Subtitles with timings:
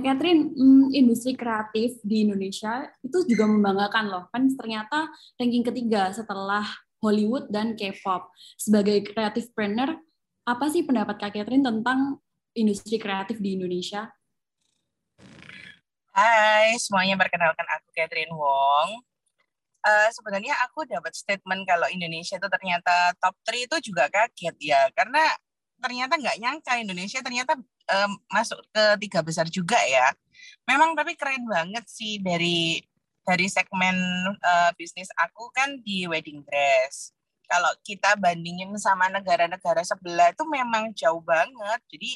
[0.00, 4.24] Kak Catherine, hmm, industri kreatif di Indonesia itu juga membanggakan loh.
[4.32, 6.64] Kan ternyata ranking ketiga setelah
[7.04, 8.32] Hollywood dan K-pop.
[8.56, 10.00] Sebagai kreatif planner,
[10.48, 12.16] apa sih pendapat Kak Catherine tentang
[12.56, 14.08] industri kreatif di Indonesia?
[16.16, 19.04] Hai, semuanya perkenalkan aku Catherine Wong.
[19.84, 24.88] Uh, sebenarnya aku dapat statement kalau Indonesia itu ternyata top 3 itu juga kaget ya,
[24.96, 25.28] karena
[25.76, 30.14] ternyata nggak nyangka Indonesia ternyata um, masuk ke tiga besar juga ya.
[30.64, 32.80] Memang tapi keren banget sih dari
[33.26, 33.96] dari segmen
[34.40, 37.12] uh, bisnis aku kan di wedding dress.
[37.50, 41.80] Kalau kita bandingin sama negara-negara sebelah itu memang jauh banget.
[41.90, 42.10] Jadi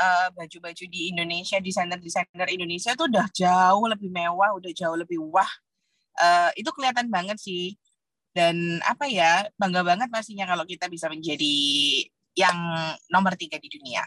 [0.00, 5.48] uh, baju-baju di Indonesia, desainer-desainer Indonesia tuh udah jauh lebih mewah, udah jauh lebih wah.
[6.16, 7.76] Uh, itu kelihatan banget sih.
[8.34, 11.54] Dan apa ya, bangga banget pastinya kalau kita bisa menjadi
[12.34, 12.56] yang
[13.12, 14.02] nomor tiga di dunia.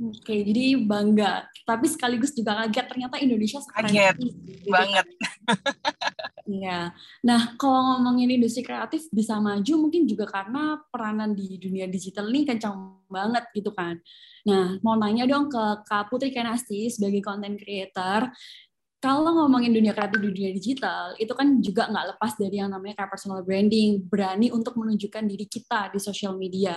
[0.00, 1.44] Oke, jadi bangga.
[1.68, 4.72] Tapi sekaligus juga kaget ternyata Indonesia kaget gitu.
[4.72, 5.06] banget.
[6.50, 6.90] Iya.
[7.22, 12.42] Nah, kalau ngomongin industri kreatif bisa maju mungkin juga karena peranan di dunia digital ini
[12.42, 14.00] kencang banget gitu kan.
[14.48, 18.32] Nah, mau nanya dong ke Kak Putri Kenasti sebagai content creator,
[19.00, 23.00] kalau ngomongin dunia kreatif di dunia digital, itu kan juga nggak lepas dari yang namanya
[23.00, 26.76] kayak personal branding, berani untuk menunjukkan diri kita di sosial media.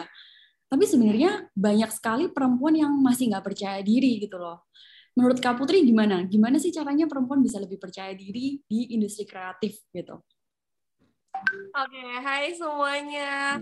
[0.74, 4.66] Tapi sebenarnya banyak sekali perempuan yang masih nggak percaya diri gitu loh.
[5.14, 6.26] Menurut Kak Putri gimana?
[6.26, 10.18] Gimana sih caranya perempuan bisa lebih percaya diri di industri kreatif gitu?
[10.18, 13.62] Oke, okay, hai semuanya.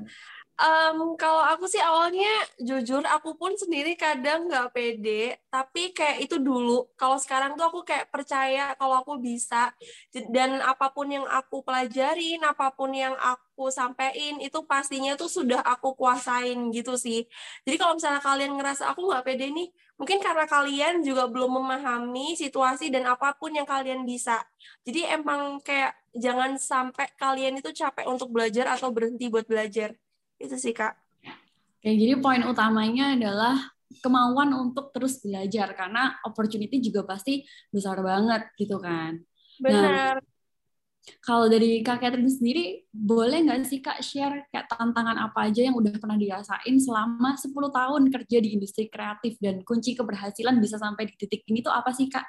[0.61, 2.29] Um, kalau aku sih awalnya
[2.61, 6.85] jujur aku pun sendiri kadang nggak pede, tapi kayak itu dulu.
[6.93, 9.73] Kalau sekarang tuh aku kayak percaya kalau aku bisa
[10.29, 15.65] dan apa pun yang aku pelajarin, apa pun yang aku sampaikan itu pastinya tuh sudah
[15.65, 17.25] aku kuasain gitu sih.
[17.65, 19.67] Jadi kalau misalnya kalian ngerasa aku nggak pede nih,
[19.97, 24.37] mungkin karena kalian juga belum memahami situasi dan apa pun yang kalian bisa.
[24.85, 29.97] Jadi emang kayak jangan sampai kalian itu capek untuk belajar atau berhenti buat belajar
[30.41, 30.97] itu sih kak
[31.81, 33.57] Oke, jadi poin utamanya adalah
[34.05, 37.41] kemauan untuk terus belajar karena opportunity juga pasti
[37.73, 39.17] besar banget gitu kan.
[39.17, 40.21] Nah, Benar.
[40.21, 40.29] Nah,
[41.25, 45.73] kalau dari Kak Catherine sendiri, boleh nggak sih Kak share kayak tantangan apa aja yang
[45.73, 51.09] udah pernah dirasain selama 10 tahun kerja di industri kreatif dan kunci keberhasilan bisa sampai
[51.09, 52.25] di titik ini tuh apa sih Kak?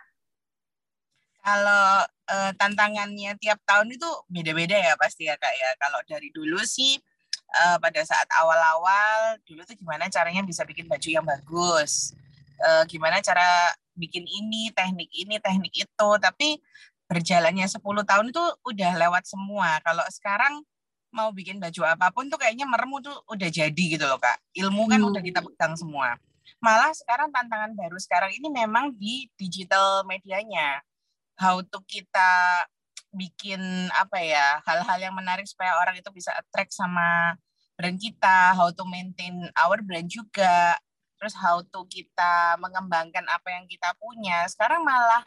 [1.44, 5.76] Kalau uh, tantangannya tiap tahun itu beda-beda ya pasti ya Kak ya.
[5.76, 6.96] Kalau dari dulu sih
[7.52, 12.16] uh, pada saat awal-awal dulu tuh gimana caranya bisa bikin baju yang bagus,
[12.64, 16.08] uh, gimana cara bikin ini, teknik ini, teknik itu.
[16.18, 16.58] Tapi
[17.06, 19.78] berjalannya 10 tahun itu udah lewat semua.
[19.84, 20.64] Kalau sekarang
[21.12, 24.40] mau bikin baju apa pun tuh kayaknya meremu tuh udah jadi gitu loh kak.
[24.56, 25.10] Ilmu kan hmm.
[25.12, 26.16] udah kita pegang semua.
[26.58, 30.80] Malah sekarang tantangan baru sekarang ini memang di digital medianya.
[31.36, 32.64] How to kita
[33.12, 33.60] bikin
[33.92, 37.36] apa ya hal-hal yang menarik supaya orang itu bisa attract sama
[37.76, 40.76] brand kita, how to maintain our brand juga,
[41.20, 44.44] terus how to kita mengembangkan apa yang kita punya.
[44.48, 45.24] Sekarang malah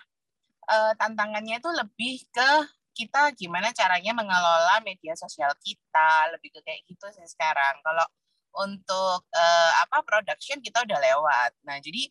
[0.69, 2.51] uh, tantangannya itu lebih ke
[2.95, 7.81] kita gimana caranya mengelola media sosial kita, lebih ke kayak gitu sih sekarang.
[7.83, 8.07] Kalau
[8.55, 11.51] untuk uh, apa production kita udah lewat.
[11.67, 12.07] Nah, jadi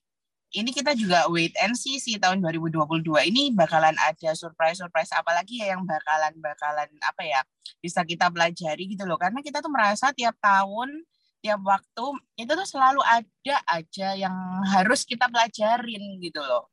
[0.54, 5.58] ini kita juga wait and see sih tahun 2022 ini bakalan ada surprise-surprise apa lagi
[5.58, 7.40] ya yang bakalan bakalan apa ya
[7.82, 11.02] bisa kita pelajari gitu loh karena kita tuh merasa tiap tahun
[11.44, 12.06] tiap waktu
[12.40, 14.32] itu tuh selalu ada aja yang
[14.72, 16.72] harus kita pelajarin gitu loh.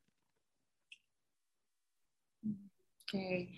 [3.03, 3.51] Oke.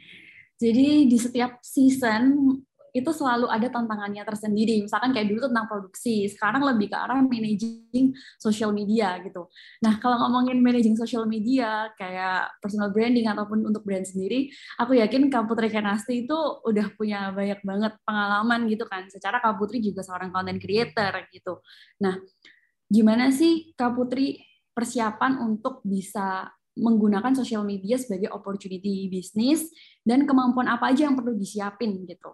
[0.57, 2.57] Jadi di setiap season
[2.93, 4.85] itu selalu ada tantangannya tersendiri.
[4.85, 9.49] Misalkan kayak dulu tentang produksi, sekarang lebih ke arah managing social media gitu.
[9.81, 15.33] Nah, kalau ngomongin managing social media kayak personal branding ataupun untuk brand sendiri, aku yakin
[15.33, 19.09] Kak Putri Kenasti itu udah punya banyak banget pengalaman gitu kan.
[19.09, 21.65] Secara Kak Putri juga seorang content creator gitu.
[21.97, 22.21] Nah,
[22.85, 24.37] gimana sih Kak Putri
[24.77, 29.69] persiapan untuk bisa menggunakan social media sebagai opportunity bisnis
[30.01, 32.33] dan kemampuan apa aja yang perlu disiapin gitu.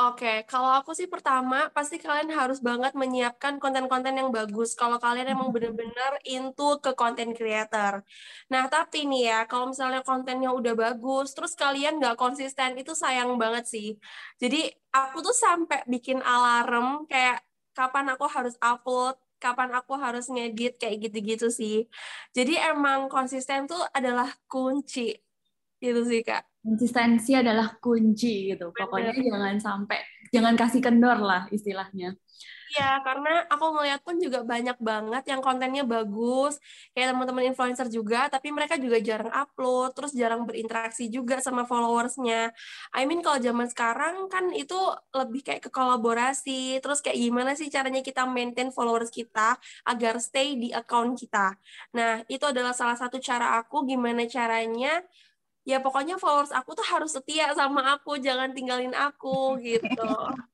[0.00, 4.72] Oke, kalau aku sih pertama pasti kalian harus banget menyiapkan konten-konten yang bagus.
[4.72, 5.56] Kalau kalian emang hmm.
[5.56, 8.00] bener-bener into ke konten creator.
[8.48, 13.36] Nah, tapi nih ya, kalau misalnya kontennya udah bagus, terus kalian nggak konsisten, itu sayang
[13.36, 13.88] banget sih.
[14.40, 17.44] Jadi aku tuh sampai bikin alarm kayak
[17.76, 21.84] kapan aku harus upload, kapan aku harus ngedit kayak gitu-gitu sih.
[22.32, 25.12] Jadi emang konsisten tuh adalah kunci.
[25.76, 26.49] Gitu sih, Kak.
[26.60, 28.68] Konsistensi adalah kunci gitu.
[28.70, 29.98] Pokoknya jangan sampai
[30.28, 32.14] jangan kasih kendor lah istilahnya.
[32.70, 36.62] Iya, karena aku ngeliat pun juga banyak banget yang kontennya bagus,
[36.94, 42.54] kayak teman-teman influencer juga, tapi mereka juga jarang upload, terus jarang berinteraksi juga sama followersnya.
[42.94, 44.78] I mean kalau zaman sekarang kan itu
[45.10, 50.54] lebih kayak ke kolaborasi, terus kayak gimana sih caranya kita maintain followers kita agar stay
[50.54, 51.58] di account kita.
[51.98, 55.02] Nah, itu adalah salah satu cara aku gimana caranya
[55.68, 60.10] ya pokoknya followers aku tuh harus setia sama aku, jangan tinggalin aku gitu.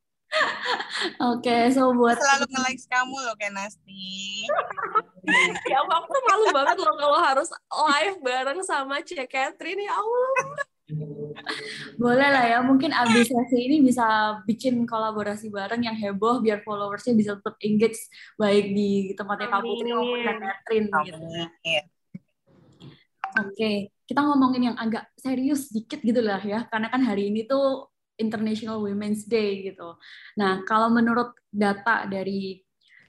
[1.22, 4.44] Oke, okay, so buat selalu nge-like kamu loh kayak Nasti.
[5.70, 10.30] ya aku tuh malu banget loh kalau harus live bareng sama Cek Catherine ya Allah.
[11.98, 17.14] Boleh lah ya, mungkin abis sesi ini bisa bikin kolaborasi bareng yang heboh biar followersnya
[17.18, 17.98] bisa tetap engage
[18.38, 21.18] baik di tempatnya Kak Putri maupun Kak Catherine gitu.
[23.36, 23.76] Oke, okay.
[24.06, 28.80] Kita ngomongin yang agak serius dikit gitu lah ya, karena kan hari ini tuh International
[28.80, 29.98] Women's Day gitu.
[30.40, 32.64] Nah, kalau menurut data dari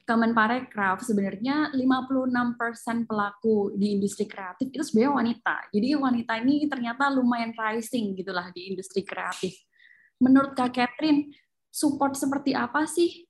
[0.08, 5.56] Kemenparekraf sebenarnya 56% pelaku di industri kreatif itu sebenarnya wanita.
[5.68, 9.60] Jadi wanita ini ternyata lumayan rising gitulah di industri kreatif.
[10.24, 11.28] Menurut Kak Catherine,
[11.68, 13.28] support seperti apa sih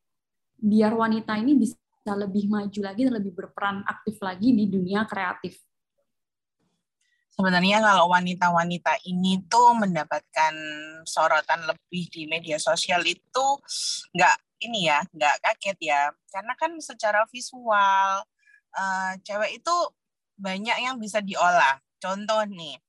[0.54, 5.58] biar wanita ini bisa lebih maju lagi dan lebih berperan aktif lagi di dunia kreatif?
[7.38, 10.54] Sebenarnya kalau wanita-wanita ini tuh mendapatkan
[11.06, 13.46] sorotan lebih di media sosial itu
[14.18, 16.02] nggak ini ya nggak kaget ya.
[16.34, 18.26] Karena kan secara visual
[18.74, 19.76] uh, cewek itu
[20.42, 21.78] banyak yang bisa diolah.
[22.02, 22.82] Contoh nih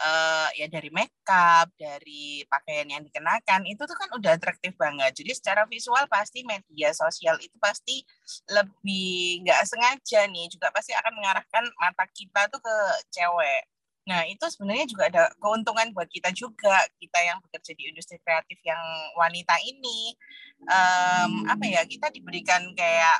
[0.00, 5.24] uh, ya dari makeup dari pakaian yang dikenakan itu tuh kan udah atraktif banget.
[5.24, 8.04] Jadi secara visual pasti media sosial itu pasti
[8.52, 12.76] lebih nggak sengaja nih juga pasti akan mengarahkan mata kita tuh ke
[13.08, 13.64] cewek
[14.06, 18.58] Nah, itu sebenarnya juga ada keuntungan buat kita juga, kita yang bekerja di industri kreatif
[18.62, 18.78] yang
[19.18, 20.14] wanita ini.
[20.62, 23.18] Um, apa ya, kita diberikan kayak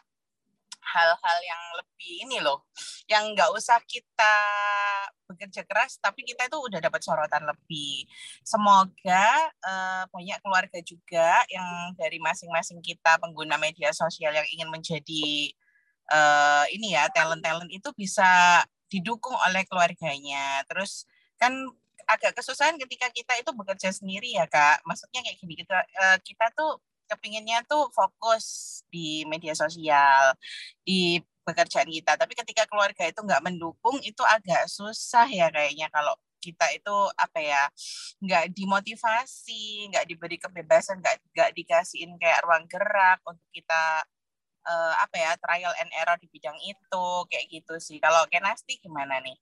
[0.86, 2.62] hal-hal yang lebih ini loh,
[3.10, 4.34] yang nggak usah kita
[5.26, 8.06] bekerja keras, tapi kita itu udah dapat sorotan lebih.
[8.46, 9.26] Semoga
[9.66, 15.50] uh, banyak keluarga juga yang dari masing-masing kita pengguna media sosial yang ingin menjadi
[16.14, 18.62] uh, ini ya talent-talent itu bisa
[18.92, 20.62] didukung oleh keluarganya.
[20.70, 21.04] Terus
[21.40, 21.52] kan
[22.06, 24.82] agak kesusahan ketika kita itu bekerja sendiri ya kak.
[24.86, 30.34] Maksudnya kayak gini kita eh, kita tuh kepinginnya tuh fokus di media sosial,
[30.82, 32.18] di pekerjaan kita.
[32.18, 37.38] Tapi ketika keluarga itu nggak mendukung, itu agak susah ya kayaknya kalau kita itu apa
[37.42, 37.62] ya
[38.22, 44.02] nggak dimotivasi, nggak diberi kebebasan, nggak nggak dikasihin kayak ruang gerak untuk kita
[44.66, 48.02] uh, apa ya trial and error di bidang itu kayak gitu sih.
[48.02, 49.38] Kalau Kenasti gimana nih?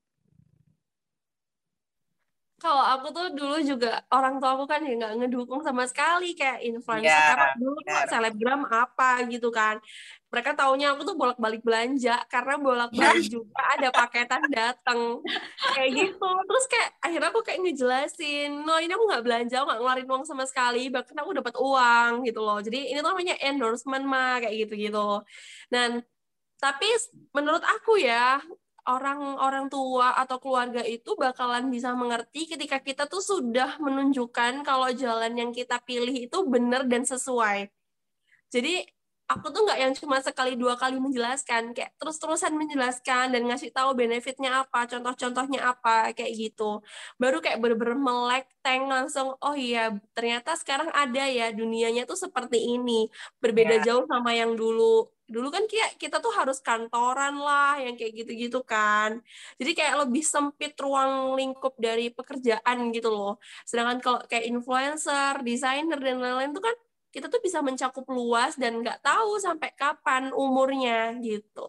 [2.55, 6.63] Kalau aku tuh dulu juga orang tua aku kan ya nggak ngedukung sama sekali kayak
[6.63, 7.11] influencer.
[7.11, 8.07] Yeah, karena dulu yeah.
[8.07, 9.83] selebgram apa gitu kan.
[10.31, 12.23] Mereka taunya aku tuh bolak-balik belanja.
[12.31, 15.19] Karena bolak-balik juga ada paketan datang
[15.75, 16.29] kayak gitu.
[16.47, 19.57] Terus kayak akhirnya aku kayak ngejelasin no ini aku nggak belanja.
[19.67, 20.87] Nggak ngeluarin uang sama sekali.
[20.87, 22.63] Bahkan aku dapat uang gitu loh.
[22.63, 25.07] Jadi ini tuh namanya endorsement mah kayak gitu gitu
[25.69, 26.01] dan
[26.59, 26.87] tapi
[27.35, 28.39] menurut aku ya
[28.85, 35.33] orang-orang tua atau keluarga itu bakalan bisa mengerti ketika kita tuh sudah menunjukkan kalau jalan
[35.33, 37.73] yang kita pilih itu benar dan sesuai.
[38.53, 38.85] Jadi
[39.25, 43.97] aku tuh nggak yang cuma sekali dua kali menjelaskan kayak terus-terusan menjelaskan dan ngasih tahu
[43.97, 46.85] benefitnya apa contoh-contohnya apa kayak gitu
[47.17, 52.77] baru kayak bener-bener melek tank langsung oh iya ternyata sekarang ada ya dunianya tuh seperti
[52.77, 53.09] ini
[53.41, 53.85] berbeda yeah.
[53.89, 58.61] jauh sama yang dulu dulu kan kayak kita tuh harus kantoran lah yang kayak gitu-gitu
[58.61, 59.17] kan
[59.57, 65.97] jadi kayak lebih sempit ruang lingkup dari pekerjaan gitu loh sedangkan kalau kayak influencer desainer
[65.97, 66.75] dan lain-lain tuh kan
[67.15, 71.63] kita tuh bisa mencakup luas dan nggak tahu sampai kapan umurnya gitu.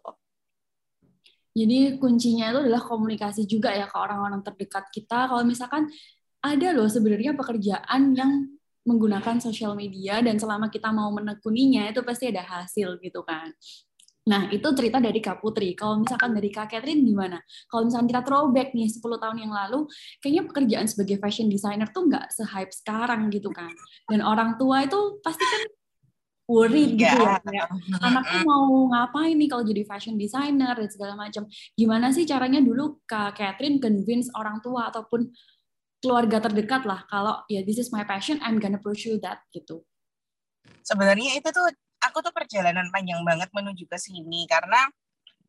[1.54, 5.30] Jadi kuncinya itu adalah komunikasi juga ya ke orang-orang terdekat kita.
[5.30, 5.86] Kalau misalkan
[6.42, 8.55] ada loh sebenarnya pekerjaan yang
[8.86, 13.50] menggunakan sosial media dan selama kita mau menekuninya itu pasti ada hasil gitu kan.
[14.26, 15.78] Nah, itu cerita dari Kak Putri.
[15.78, 17.38] Kalau misalkan dari Kak Catherine gimana?
[17.70, 19.86] Kalau misalkan kita throwback nih 10 tahun yang lalu,
[20.18, 23.70] kayaknya pekerjaan sebagai fashion designer tuh nggak se-hype sekarang gitu kan.
[24.10, 25.62] Dan orang tua itu pasti kan
[26.50, 27.38] worried gitu ya.
[27.38, 27.70] Kayak,
[28.02, 31.46] anakku mau ngapain nih kalau jadi fashion designer dan segala macam.
[31.78, 35.30] Gimana sih caranya dulu Kak Catherine convince orang tua ataupun
[36.06, 37.02] keluarga terdekat lah.
[37.10, 39.82] Kalau ya this is my passion, I'm gonna pursue that gitu.
[40.86, 41.66] Sebenarnya itu tuh
[41.98, 44.46] aku tuh perjalanan panjang banget menuju ke sini.
[44.46, 44.86] Karena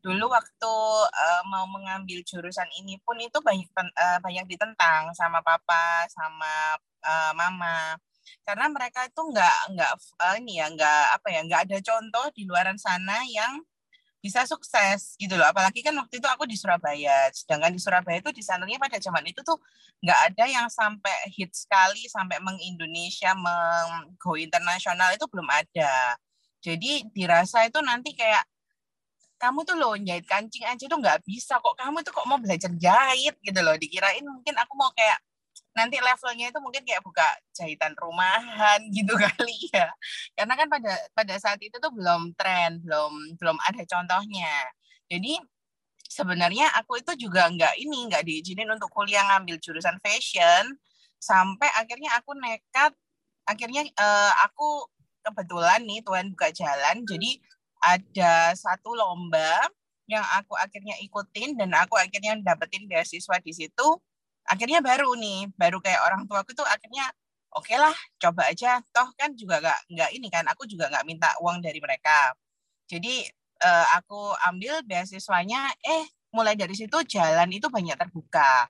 [0.02, 0.74] dulu waktu
[1.06, 6.74] uh, mau mengambil jurusan ini pun itu banyak uh, banyak ditentang sama papa sama
[7.06, 7.94] uh, mama.
[8.42, 12.42] Karena mereka itu nggak nggak uh, ini ya nggak apa ya nggak ada contoh di
[12.42, 13.62] luaran sana yang
[14.18, 15.46] bisa sukses gitu loh.
[15.46, 17.30] Apalagi kan waktu itu aku di Surabaya.
[17.30, 19.58] Sedangkan di Surabaya itu desainer pada zaman itu tuh
[20.02, 26.18] nggak ada yang sampai hit sekali sampai mengindonesia meng go internasional itu belum ada.
[26.58, 28.42] Jadi dirasa itu nanti kayak
[29.38, 31.62] kamu tuh loh jahit kancing aja tuh nggak bisa.
[31.62, 33.78] Kok kamu tuh kok mau belajar jahit gitu loh.
[33.78, 35.18] Dikirain mungkin aku mau kayak
[35.78, 37.22] nanti levelnya itu mungkin kayak buka
[37.54, 39.86] jahitan rumahan gitu kali ya.
[40.34, 44.66] Karena kan pada pada saat itu tuh belum tren belum belum ada contohnya.
[45.06, 45.38] Jadi
[46.10, 50.74] sebenarnya aku itu juga nggak ini nggak diizinin untuk kuliah ngambil jurusan fashion.
[51.22, 52.92] Sampai akhirnya aku nekat
[53.46, 54.90] akhirnya uh, aku
[55.22, 57.06] kebetulan nih Tuhan buka jalan.
[57.06, 57.38] Jadi
[57.78, 59.70] ada satu lomba
[60.08, 63.88] yang aku akhirnya ikutin dan aku akhirnya dapetin beasiswa di situ
[64.48, 67.04] akhirnya baru nih baru kayak orang tua aku tuh akhirnya
[67.54, 68.80] oke okay lah coba aja.
[68.92, 72.32] Toh kan juga nggak nggak ini kan aku juga nggak minta uang dari mereka.
[72.88, 73.24] Jadi
[73.64, 78.68] uh, aku ambil beasiswanya eh mulai dari situ jalan itu banyak terbuka.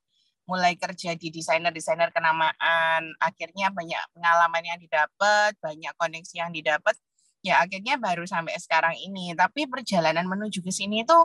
[0.49, 6.97] Mulai kerja di desainer-desainer kenamaan akhirnya banyak pengalaman yang didapat banyak koneksi yang didapat
[7.44, 9.35] ya akhirnya baru sampai sekarang ini.
[9.37, 11.18] Tapi perjalanan menuju ke sini itu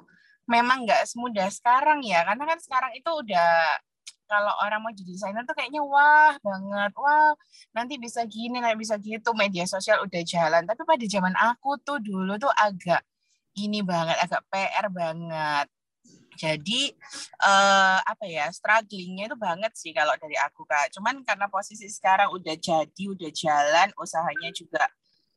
[0.49, 2.27] memang nggak semudah sekarang ya.
[2.27, 3.79] Karena kan sekarang itu udah
[4.29, 7.31] kalau orang mau jadi desainer tuh kayaknya wah banget wah
[7.75, 9.31] nanti bisa gini nanti bisa gitu.
[9.37, 13.01] Media sosial udah jalan tapi pada zaman aku tuh dulu tuh agak
[13.59, 15.67] ini banget agak PR banget.
[16.33, 16.89] Jadi
[17.45, 20.89] uh, apa ya strugglingnya itu banget sih kalau dari aku kak.
[20.97, 24.89] Cuman karena posisi sekarang udah jadi udah jalan usahanya juga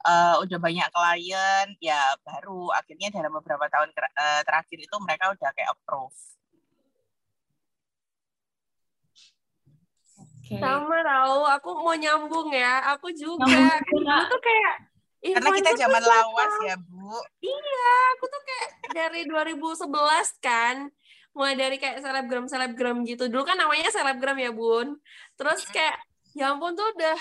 [0.07, 5.51] uh, udah banyak klien ya baru akhirnya dalam beberapa tahun uh, terakhir itu mereka udah
[5.53, 6.17] kayak approve.
[10.47, 10.63] Okay.
[10.63, 12.95] Sama tau, aku mau nyambung ya.
[12.95, 13.51] Aku juga.
[13.51, 14.75] Nyambung aku tuh kayak
[15.27, 17.19] karena kita zaman lawas ya, Bu.
[17.43, 19.91] Iya, aku tuh kayak dari 2011
[20.39, 20.87] kan,
[21.35, 23.27] mulai dari kayak selebgram selebgram gitu.
[23.27, 25.03] Dulu kan namanya selebgram ya, Bun.
[25.35, 25.99] Terus kayak
[26.39, 27.19] ya ampun tuh udah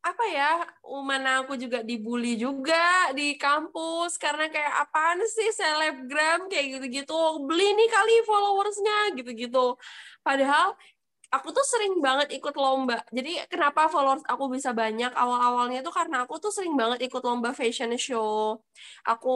[0.00, 0.64] apa ya
[1.04, 7.76] mana aku juga dibully juga di kampus karena kayak apaan sih selebgram kayak gitu-gitu beli
[7.76, 9.76] nih kali followersnya gitu-gitu
[10.24, 10.72] padahal
[11.30, 12.98] aku tuh sering banget ikut lomba.
[13.14, 17.54] Jadi kenapa followers aku bisa banyak awal-awalnya tuh karena aku tuh sering banget ikut lomba
[17.54, 18.58] fashion show.
[19.06, 19.30] Aku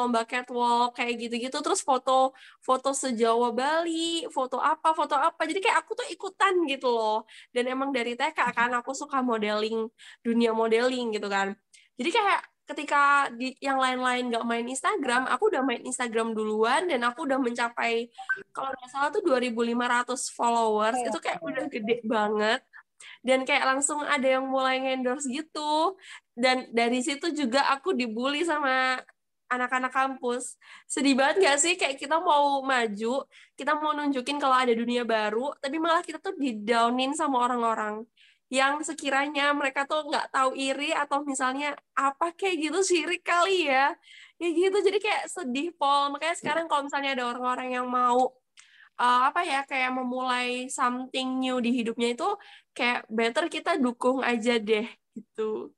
[0.00, 2.32] lomba catwalk kayak gitu-gitu terus foto
[2.64, 5.44] foto sejawa Bali, foto apa, foto apa.
[5.44, 7.28] Jadi kayak aku tuh ikutan gitu loh.
[7.52, 9.88] Dan emang dari TK kan aku suka modeling,
[10.24, 11.52] dunia modeling gitu kan.
[12.00, 17.04] Jadi kayak ketika di yang lain-lain nggak main Instagram, aku udah main Instagram duluan dan
[17.04, 18.08] aku udah mencapai
[18.56, 22.60] kalau nggak salah tuh 2.500 followers itu kayak udah gede banget.
[23.20, 25.96] Dan kayak langsung ada yang mulai endorse gitu.
[26.32, 28.96] Dan dari situ juga aku dibully sama
[29.52, 30.56] anak-anak kampus.
[30.88, 31.74] Sedih banget gak sih?
[31.76, 36.34] Kayak kita mau maju kita mau nunjukin kalau ada dunia baru tapi malah kita tuh
[36.34, 38.02] didownin sama orang-orang
[38.54, 43.90] yang sekiranya mereka tuh nggak tahu iri atau misalnya apa kayak gitu sirik kali ya.
[44.38, 46.14] Ya gitu jadi kayak sedih pol.
[46.14, 48.30] Makanya sekarang kalau misalnya ada orang-orang yang mau
[48.98, 52.28] uh, apa ya kayak memulai something new di hidupnya itu
[52.76, 55.74] kayak better kita dukung aja deh gitu.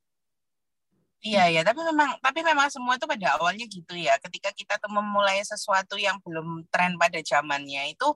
[1.27, 4.15] Iya ya, tapi memang tapi memang semua itu pada awalnya gitu ya.
[4.23, 8.09] Ketika kita tuh memulai sesuatu yang belum tren pada zamannya itu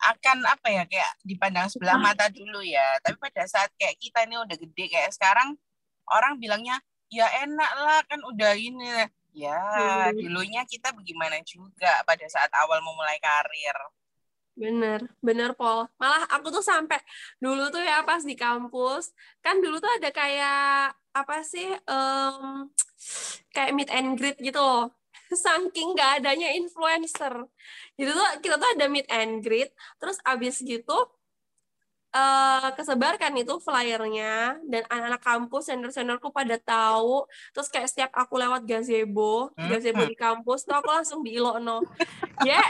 [0.00, 2.96] akan apa ya kayak dipandang sebelah mata dulu ya.
[3.04, 5.56] Tapi pada saat kayak kita ini udah gede kayak sekarang
[6.08, 6.80] orang bilangnya
[7.12, 9.08] ya enak lah kan udah ini.
[9.30, 9.54] Ya
[10.10, 10.18] hmm.
[10.18, 13.76] dulunya kita bagaimana juga pada saat awal memulai karir.
[14.58, 15.86] Bener, bener Pol.
[15.96, 16.98] Malah aku tuh sampai
[17.38, 22.68] dulu tuh ya pas di kampus, kan dulu tuh ada kayak apa sih, um,
[23.54, 24.99] kayak meet and greet gitu loh
[25.36, 27.46] saking gak adanya influencer.
[27.94, 30.96] Gitu tuh kita tuh ada meet and greet terus abis gitu
[32.14, 37.26] uh, kesebarkan itu flyernya dan anak-anak kampus senior-seniorku pada tahu.
[37.54, 39.68] Terus kayak setiap aku lewat gazebo hmm?
[39.70, 41.82] gazebo di kampus tuh aku langsung di no
[42.48, 42.66] ya yeah,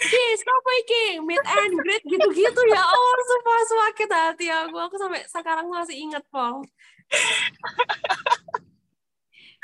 [0.00, 1.04] iki siapa iki?
[1.20, 2.60] Meet and greet gitu-gitu.
[2.72, 4.76] Ya Allah sumpah sakit hati aku.
[4.80, 6.64] Aku sampai sekarang masih inget pong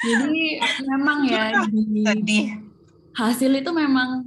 [0.00, 0.45] jadi
[0.88, 1.42] memang ya
[2.21, 2.49] di
[3.12, 4.25] hasil itu memang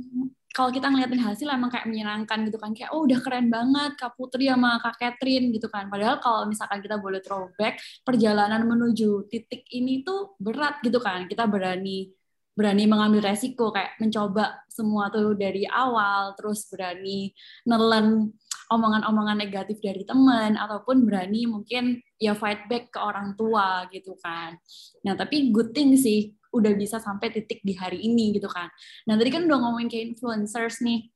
[0.53, 2.77] kalau kita ngeliatin hasil emang kayak menyenangkan gitu kan.
[2.77, 5.89] Kayak oh udah keren banget Kak Putri sama Kak Catherine gitu kan.
[5.89, 11.25] Padahal kalau misalkan kita boleh throwback perjalanan menuju titik ini tuh berat gitu kan.
[11.25, 12.13] Kita berani
[12.53, 17.34] berani mengambil resiko kayak mencoba semua tuh dari awal terus berani
[17.65, 18.30] nelen
[18.70, 24.56] omongan-omongan negatif dari teman ataupun berani mungkin ya fight back ke orang tua gitu kan.
[25.03, 28.72] Nah, tapi good thing sih udah bisa sampai titik di hari ini gitu kan.
[29.03, 31.12] Nah, tadi kan udah ngomongin ke influencers nih.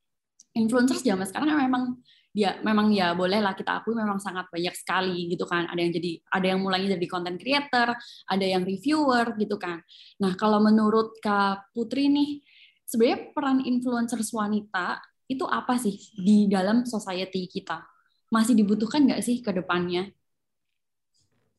[0.58, 1.96] Influencers zaman sekarang memang
[2.38, 5.90] ya memang ya boleh lah kita akui memang sangat banyak sekali gitu kan ada yang
[5.90, 7.98] jadi ada yang mulainya jadi content creator
[8.30, 9.82] ada yang reviewer gitu kan
[10.22, 12.46] nah kalau menurut kak Putri nih
[12.86, 17.82] sebenarnya peran influencers wanita itu apa sih di dalam society kita
[18.30, 20.14] masih dibutuhkan nggak sih ke depannya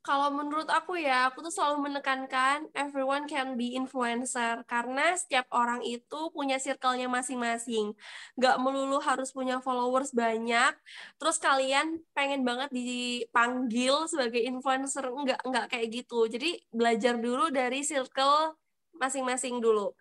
[0.09, 5.85] kalau menurut aku ya, aku tuh selalu menekankan everyone can be influencer karena setiap orang
[5.85, 7.93] itu punya circle-nya masing-masing.
[8.41, 10.73] Gak melulu harus punya followers banyak,
[11.21, 16.25] terus kalian pengen banget dipanggil sebagai influencer, enggak, enggak kayak gitu.
[16.25, 18.57] Jadi belajar dulu dari circle
[18.97, 19.93] masing-masing dulu.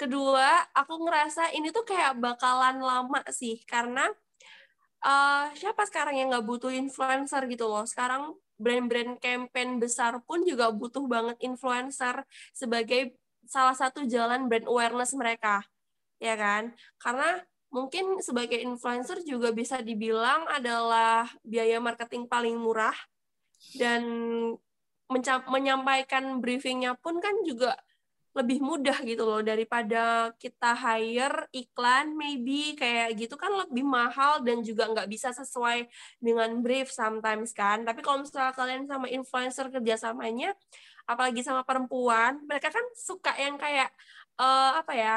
[0.00, 4.08] Kedua, aku ngerasa ini tuh kayak bakalan lama sih, karena
[5.04, 7.84] uh, siapa sekarang yang nggak butuh influencer gitu loh.
[7.84, 12.20] Sekarang brand-brand campaign besar pun juga butuh banget influencer
[12.52, 13.16] sebagai
[13.48, 15.64] salah satu jalan brand awareness mereka,
[16.20, 16.76] ya kan?
[17.00, 17.40] Karena
[17.72, 22.94] mungkin sebagai influencer juga bisa dibilang adalah biaya marketing paling murah
[23.78, 24.02] dan
[25.50, 27.74] menyampaikan briefingnya pun kan juga
[28.30, 34.62] lebih mudah gitu loh daripada kita hire iklan maybe kayak gitu kan lebih mahal dan
[34.62, 35.90] juga nggak bisa sesuai
[36.22, 37.82] dengan brief sometimes kan.
[37.82, 40.54] Tapi kalau misalnya kalian sama influencer kerjasamanya
[41.10, 43.90] apalagi sama perempuan mereka kan suka yang kayak
[44.38, 45.16] uh, apa ya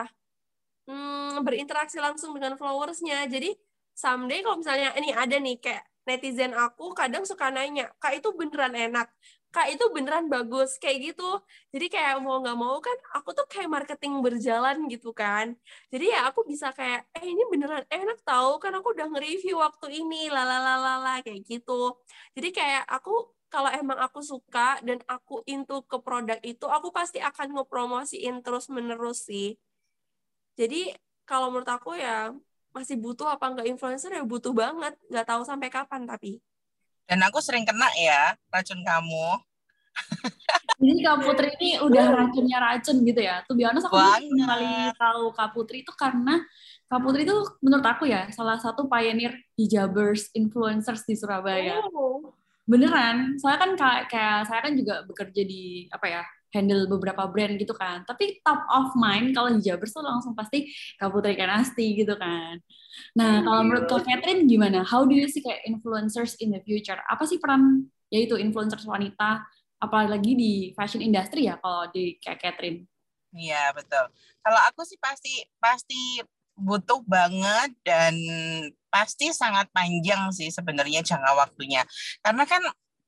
[0.89, 3.29] hmm, berinteraksi langsung dengan followersnya.
[3.29, 3.53] Jadi
[3.93, 8.75] someday kalau misalnya ini ada nih kayak netizen aku kadang suka nanya kak itu beneran
[8.75, 9.07] enak
[9.53, 11.23] kak itu beneran bagus kayak gitu.
[11.73, 15.45] Jadi kayak mau nggak mau kan aku tuh kayak marketing berjalan gitu kan.
[15.93, 19.87] Jadi ya aku bisa kayak eh ini beneran enak tahu kan aku udah nge-review waktu
[20.01, 21.93] ini lalalala kayak gitu.
[22.35, 23.11] Jadi kayak aku
[23.53, 28.65] kalau emang aku suka dan aku into ke produk itu aku pasti akan ngepromosiin terus
[28.73, 29.53] menerus sih.
[30.59, 30.93] Jadi
[31.29, 32.33] kalau menurut aku ya
[32.73, 34.93] masih butuh apa enggak influencer ya butuh banget.
[35.09, 36.41] Nggak tahu sampai kapan tapi
[37.07, 39.27] dan aku sering kena ya racun kamu.
[40.83, 43.45] Jadi Kak Putri ini udah racunnya racun gitu ya.
[43.45, 43.97] Tuh biasa aku
[44.35, 46.41] kali tahu Kak Putri itu karena
[46.89, 51.79] Kak Putri itu menurut aku ya salah satu pioneer hijabers influencers di Surabaya.
[51.93, 52.33] Oh.
[52.65, 53.37] Beneran.
[53.39, 57.73] Soalnya kan kayak, kayak saya kan juga bekerja di apa ya handle beberapa brand gitu
[57.73, 58.05] kan.
[58.05, 60.69] Tapi top of mind kalau hijabers tuh langsung pasti
[61.01, 62.61] Kak Putri Kanasti gitu kan.
[63.17, 64.85] Nah, kalau menurut Kak Catherine gimana?
[64.85, 67.01] How do you see kayak influencers in the future?
[67.09, 69.41] Apa sih peran yaitu influencers wanita
[69.81, 72.85] apalagi di fashion industry ya kalau di Kak Catherine?
[73.33, 74.05] Iya, betul.
[74.45, 76.21] Kalau aku sih pasti pasti
[76.53, 78.13] butuh banget dan
[78.93, 81.81] pasti sangat panjang sih sebenarnya jangka waktunya.
[82.21, 82.61] Karena kan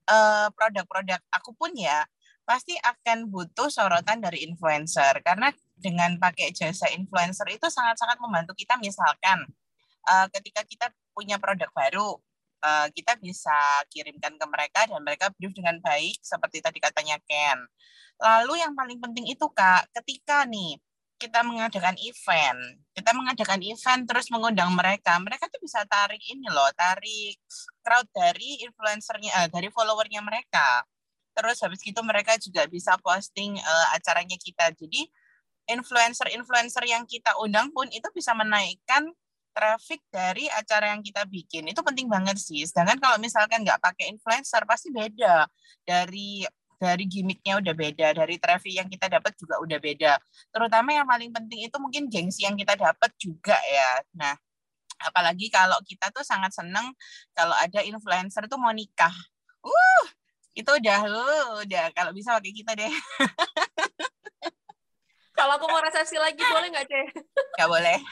[0.09, 2.05] uh, produk-produk aku pun ya
[2.45, 5.19] pasti akan butuh sorotan dari influencer.
[5.25, 8.77] Karena dengan pakai jasa influencer itu sangat-sangat membantu kita.
[8.79, 9.43] Misalkan
[10.07, 12.15] uh, ketika kita punya produk baru
[12.65, 13.55] uh, kita bisa
[13.91, 17.59] kirimkan ke mereka dan mereka brief dengan baik seperti tadi katanya Ken.
[18.15, 20.79] Lalu yang paling penting itu Kak, ketika nih
[21.15, 22.59] kita mengadakan event,
[22.91, 27.39] kita mengadakan event terus mengundang mereka, mereka tuh bisa tarik ini loh, tarik
[27.83, 30.83] crowd dari influencernya, uh, dari followernya mereka
[31.35, 34.71] terus habis itu mereka juga bisa posting uh, acaranya kita.
[34.71, 35.05] Jadi
[35.67, 39.11] influencer-influencer yang kita undang pun itu bisa menaikkan
[39.55, 41.71] traffic dari acara yang kita bikin.
[41.71, 42.63] Itu penting banget sih.
[42.67, 45.47] Sedangkan kalau misalkan nggak pakai influencer pasti beda.
[45.83, 46.43] Dari
[46.75, 48.07] dari gimmicknya udah beda.
[48.13, 50.13] Dari traffic yang kita dapat juga udah beda.
[50.51, 54.03] Terutama yang paling penting itu mungkin gengsi yang kita dapat juga ya.
[54.15, 54.35] Nah
[54.95, 56.91] apalagi kalau kita tuh sangat seneng
[57.35, 59.15] kalau ada influencer tuh mau nikah.
[59.63, 60.05] Uh
[60.55, 61.91] itu udah uh, udah.
[61.91, 62.89] Kalau bisa pakai kita deh.
[65.35, 67.07] Kalau aku mau resepsi lagi boleh nggak ceh?
[67.59, 67.97] Nggak boleh.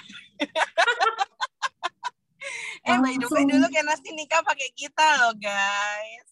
[2.83, 6.27] Eh by the way dulu kan Nasti nikah pakai kita loh guys.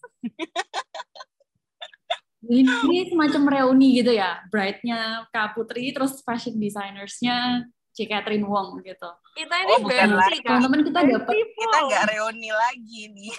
[2.43, 4.43] Ini semacam reuni gitu ya.
[4.52, 7.63] Bride-nya Kak Putri terus fashion designersnya
[8.02, 8.10] C.
[8.10, 9.10] Catherine Wong gitu.
[9.38, 10.58] Kita ini oh, bestie kan?
[10.58, 13.30] Teman-teman kita dapat kita nggak reuni lagi nih.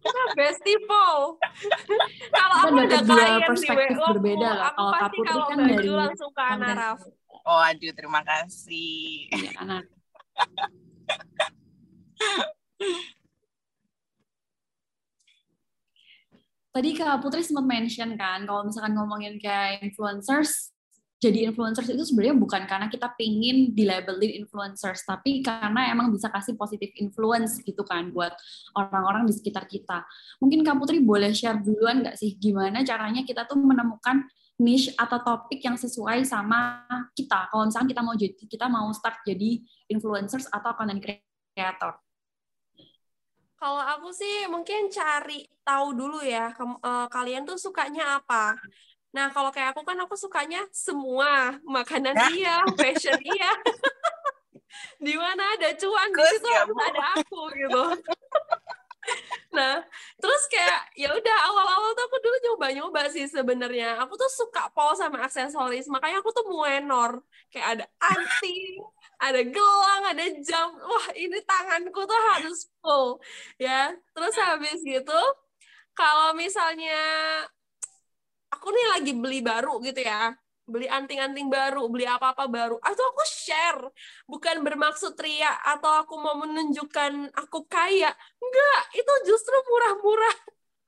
[0.00, 1.36] kita bestie po.
[2.40, 4.72] kalau aku udah dua perspektif di berbeda lah.
[4.72, 7.04] Kalau Kak Putri kan dari langsung ke Anaraf.
[7.44, 9.28] Oh aduh terima kasih.
[9.36, 9.84] Ya, Anak.
[16.72, 20.72] Tadi Kak Putri sempat mention kan, kalau misalkan ngomongin kayak influencers,
[21.22, 26.26] jadi influencers itu sebenarnya bukan karena kita pingin di labelin influencers, tapi karena emang bisa
[26.26, 28.34] kasih positif influence gitu kan buat
[28.74, 30.02] orang-orang di sekitar kita.
[30.42, 34.26] Mungkin Kak Putri boleh share duluan nggak sih gimana caranya kita tuh menemukan
[34.58, 36.82] niche atau topik yang sesuai sama
[37.14, 37.46] kita.
[37.54, 39.62] Kalau misalnya kita mau jadi kita mau start jadi
[39.94, 42.02] influencers atau content creator.
[43.62, 48.58] Kalau aku sih mungkin cari tahu dulu ya, eh, kalian tuh sukanya apa.
[49.12, 51.60] Nah, kalau kayak aku kan aku sukanya semua.
[51.68, 52.32] Makanan nah.
[52.32, 53.52] iya, fashion iya.
[55.04, 57.82] di mana ada cuan, di situ harus ada aku gitu.
[59.56, 59.84] nah,
[60.16, 64.00] terus kayak ya udah awal-awal tuh aku dulu nyoba-nyoba sih sebenarnya.
[64.00, 67.20] Aku tuh suka pol sama aksesoris, makanya aku tuh muenor.
[67.52, 68.80] Kayak ada anting,
[69.20, 70.72] ada gelang, ada jam.
[70.80, 73.20] Wah, ini tanganku tuh harus full
[73.60, 73.92] ya.
[74.16, 75.20] Terus habis gitu,
[75.92, 76.96] kalau misalnya
[78.52, 82.78] aku nih lagi beli baru gitu ya beli anting-anting baru, beli apa-apa baru.
[82.80, 83.82] Atau aku share,
[84.30, 88.14] bukan bermaksud ria atau aku mau menunjukkan aku kaya.
[88.38, 90.36] Enggak, itu justru murah-murah.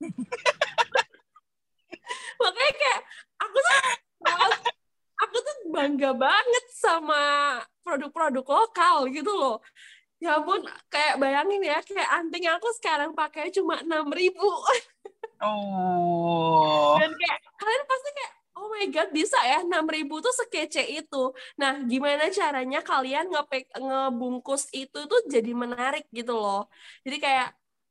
[2.43, 3.01] Makanya kayak
[3.41, 3.79] aku tuh
[5.15, 7.23] aku tuh bangga banget sama
[7.83, 9.59] produk-produk lokal gitu loh.
[10.23, 14.47] Ya ampun, kayak bayangin ya, kayak anting aku sekarang pakai cuma enam ribu.
[15.45, 16.97] Oh.
[17.01, 21.23] Dan kayak kalian pasti kayak oh my god bisa ya 6000 tuh sekece itu.
[21.61, 26.71] Nah, gimana caranya kalian ngepek ngebungkus itu tuh jadi menarik gitu loh.
[27.05, 27.49] Jadi kayak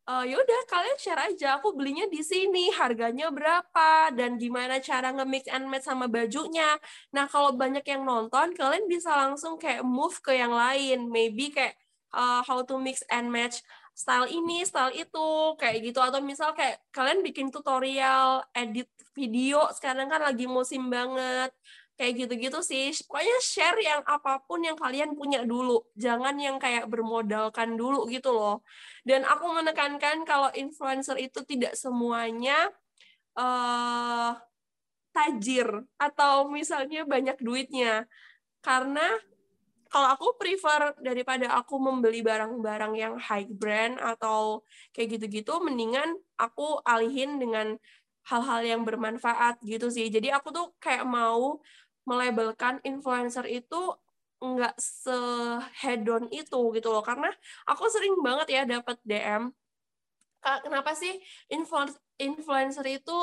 [0.10, 0.38] uh, ya
[0.68, 5.86] kalian share aja aku belinya di sini harganya berapa dan gimana cara nge-mix and match
[5.88, 6.80] sama bajunya.
[7.16, 11.08] Nah, kalau banyak yang nonton kalian bisa langsung kayak move ke yang lain.
[11.12, 11.76] Maybe kayak
[12.14, 13.62] uh, how to mix and match
[13.94, 15.30] style ini, style itu,
[15.62, 16.02] kayak gitu.
[16.02, 21.54] Atau misal kayak kalian bikin tutorial, edit video, sekarang kan lagi musim banget.
[21.94, 22.90] Kayak gitu-gitu sih.
[23.06, 25.86] Pokoknya share yang apa pun yang kalian punya dulu.
[25.94, 28.66] Jangan yang kayak bermodalkan dulu gitu loh.
[29.06, 32.74] Dan aku menekankan kalau influencer itu tidak semuanya
[33.38, 34.34] uh,
[35.14, 38.10] tajir atau misalnya banyak duitnya.
[38.66, 39.06] Karena
[39.94, 46.82] kalau aku prefer daripada aku membeli barang-barang yang high brand atau kayak gitu-gitu mendingan aku
[46.82, 47.78] alihin dengan
[48.26, 50.10] hal-hal yang bermanfaat gitu sih.
[50.10, 51.62] Jadi aku tuh kayak mau
[52.10, 53.94] melabelkan influencer itu
[54.42, 57.06] nggak sehedon itu gitu loh.
[57.06, 57.30] Karena
[57.70, 59.54] aku sering banget ya dapat DM
[60.44, 61.16] kenapa sih
[62.20, 63.18] influencer itu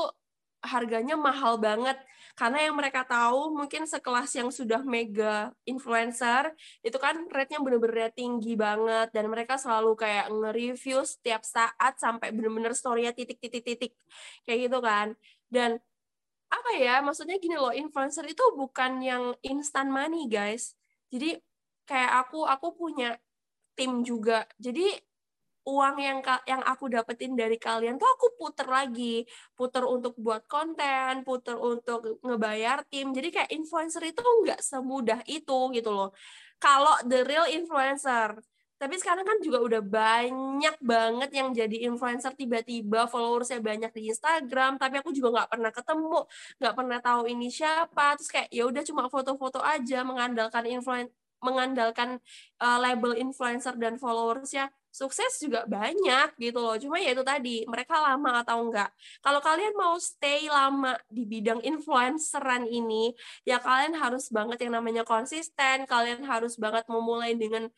[0.60, 1.96] harganya mahal banget.
[2.36, 8.56] Karena yang mereka tahu mungkin sekelas yang sudah mega influencer itu kan rate-nya bener-bener tinggi
[8.56, 9.12] banget.
[9.12, 13.92] Dan mereka selalu kayak nge-review setiap saat sampai bener-bener story-nya titik-titik-titik.
[14.44, 15.06] Kayak gitu kan.
[15.50, 15.80] Dan
[16.50, 20.74] apa ya maksudnya gini loh influencer itu bukan yang instant money guys.
[21.10, 21.38] Jadi
[21.86, 23.18] kayak aku aku punya
[23.74, 24.46] tim juga.
[24.58, 25.09] Jadi
[25.66, 26.18] uang yang
[26.48, 29.24] yang aku dapetin dari kalian tuh aku puter lagi.
[29.52, 33.12] Puter untuk buat konten puter untuk ngebayar tim.
[33.12, 36.10] Jadi kayak influencer itu nggak semudah itu gitu loh.
[36.60, 38.36] Kalau the real influencer.
[38.80, 42.32] Tapi sekarang kan juga udah banyak banget yang jadi influencer.
[42.32, 46.20] Tiba-tiba followersnya banyak di Instagram tapi aku juga nggak pernah ketemu
[46.56, 48.16] nggak pernah tahu ini siapa.
[48.16, 52.20] Terus kayak ya udah cuma foto-foto aja mengandalkan influen mengandalkan
[52.60, 56.74] uh, label influencer dan followersnya sukses juga banyak gitu loh.
[56.76, 58.90] Cuma ya itu tadi, mereka lama atau enggak.
[59.22, 63.14] Kalau kalian mau stay lama di bidang influenceran ini,
[63.46, 67.70] ya kalian harus banget yang namanya konsisten, kalian harus banget memulai dengan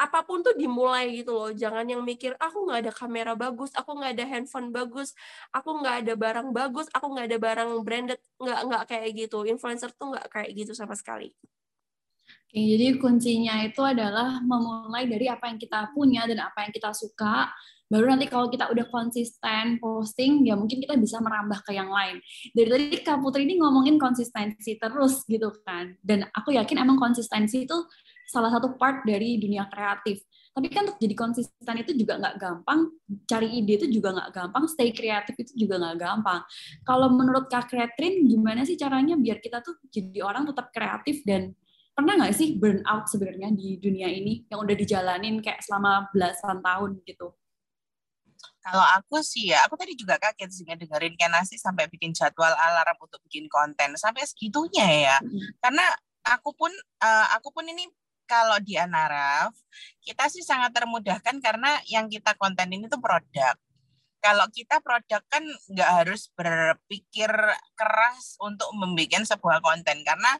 [0.00, 1.50] apa pun tuh dimulai gitu loh.
[1.52, 5.12] Jangan yang mikir, aku nggak ada kamera bagus, aku nggak ada handphone bagus,
[5.52, 9.44] aku nggak ada barang bagus, aku nggak ada barang branded, nggak nggak kayak gitu.
[9.44, 11.36] Influencer tuh nggak kayak gitu sama sekali.
[12.50, 16.90] Oke, jadi kuncinya itu adalah memulai dari apa yang kita punya dan apa yang kita
[16.90, 17.46] suka.
[17.90, 22.18] Baru nanti kalau kita udah konsisten posting, ya mungkin kita bisa merambah ke yang lain.
[22.54, 25.94] Dari tadi Kak Putri ini ngomongin konsistensi terus gitu kan.
[26.02, 27.78] Dan aku yakin emang konsistensi itu
[28.30, 30.22] salah satu part dari dunia kreatif.
[30.50, 32.90] Tapi kan untuk jadi konsisten itu juga nggak gampang,
[33.30, 36.42] cari ide itu juga nggak gampang, stay kreatif itu juga nggak gampang.
[36.82, 41.54] Kalau menurut Kak Catherine, gimana sih caranya biar kita tuh jadi orang tetap kreatif dan
[41.94, 46.62] pernah nggak sih burn out sebenarnya di dunia ini yang udah dijalanin kayak selama belasan
[46.64, 47.34] tahun gitu?
[48.60, 52.96] Kalau aku sih ya, aku tadi juga kaget sih dengerin Kenasi sampai bikin jadwal alarm
[53.00, 55.16] untuk bikin konten sampai segitunya ya.
[55.24, 55.64] Mm-hmm.
[55.64, 55.84] Karena
[56.28, 57.88] aku pun uh, aku pun ini
[58.28, 59.56] kalau di Anaraf
[60.04, 63.56] kita sih sangat termudahkan karena yang kita konten ini tuh produk.
[64.20, 65.40] Kalau kita produk kan
[65.72, 67.32] nggak harus berpikir
[67.72, 70.36] keras untuk membuat sebuah konten karena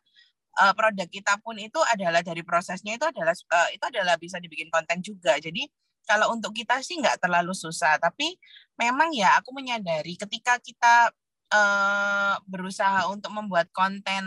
[0.58, 4.72] uh, produk kita pun itu adalah dari prosesnya itu adalah uh, itu adalah bisa dibikin
[4.72, 5.38] konten juga.
[5.38, 5.68] Jadi
[6.08, 8.34] kalau untuk kita sih nggak terlalu susah, tapi
[8.74, 11.14] memang ya aku menyadari ketika kita
[11.54, 14.24] uh, berusaha untuk membuat konten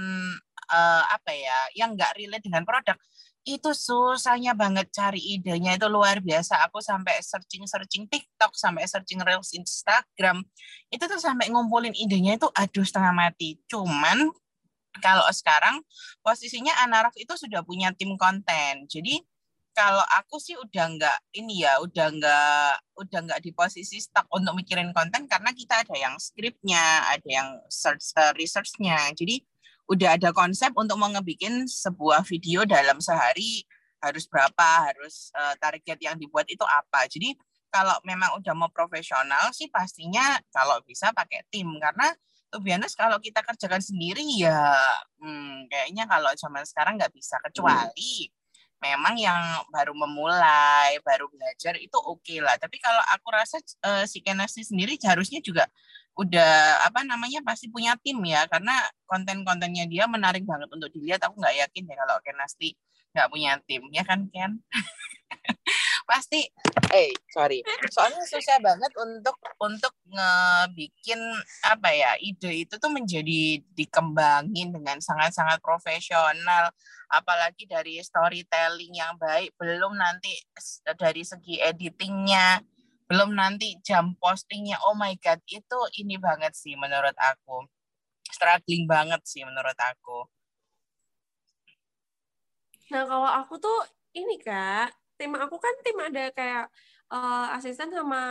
[0.71, 2.95] uh, apa ya yang nggak relate dengan produk
[3.43, 5.75] itu susahnya banget cari idenya.
[5.75, 6.63] Itu luar biasa.
[6.71, 10.47] Aku sampai searching searching TikTok sampai searching reels Instagram
[10.87, 13.59] itu tuh sampai ngumpulin idenya itu aduh setengah mati.
[13.67, 14.31] Cuman
[15.01, 15.81] kalau sekarang
[16.21, 18.85] posisinya Anaraf itu sudah punya tim konten.
[18.85, 19.23] Jadi
[19.73, 24.53] kalau aku sih udah nggak ini ya udah nggak udah nggak di posisi stuck untuk
[24.53, 28.97] mikirin konten karena kita ada yang skripnya ada yang search uh, researchnya.
[29.17, 29.41] Jadi
[29.89, 33.65] udah ada konsep untuk mau ngebikin sebuah video dalam sehari
[33.99, 37.09] harus berapa harus uh, target yang dibuat itu apa.
[37.09, 37.33] Jadi
[37.73, 42.13] kalau memang udah mau profesional sih pastinya kalau bisa pakai tim karena
[42.61, 44.75] biasanya kalau kita kerjakan sendiri ya
[45.17, 48.41] hmm, kayaknya kalau zaman sekarang nggak bisa kecuali hmm
[48.83, 52.59] memang yang baru memulai, baru belajar itu oke okay lah.
[52.59, 55.71] Tapi kalau aku rasa uh, si Kenasi sendiri harusnya juga
[56.13, 58.77] udah apa namanya pasti punya tim ya karena
[59.09, 61.23] konten-kontennya dia menarik banget untuk dilihat.
[61.23, 62.75] Aku nggak yakin ya kalau Kenasti
[63.15, 64.51] nggak punya tim ya kan Ken?
[66.05, 66.45] pasti.
[66.93, 67.65] Eh sorry.
[67.89, 71.19] Soalnya susah banget untuk untuk ngebikin
[71.65, 76.69] apa ya ide itu tuh menjadi dikembangin dengan sangat-sangat profesional.
[77.09, 80.33] Apalagi dari storytelling yang baik belum nanti
[80.97, 82.61] dari segi editingnya
[83.13, 84.79] belum nanti jam postingnya.
[84.89, 87.67] Oh my god itu ini banget sih menurut aku.
[88.25, 90.25] Struggling banget sih menurut aku.
[92.89, 93.85] Nah kalau aku tuh
[94.17, 96.67] ini kak tim aku kan tim ada kayak
[97.07, 98.21] uh, asisten sama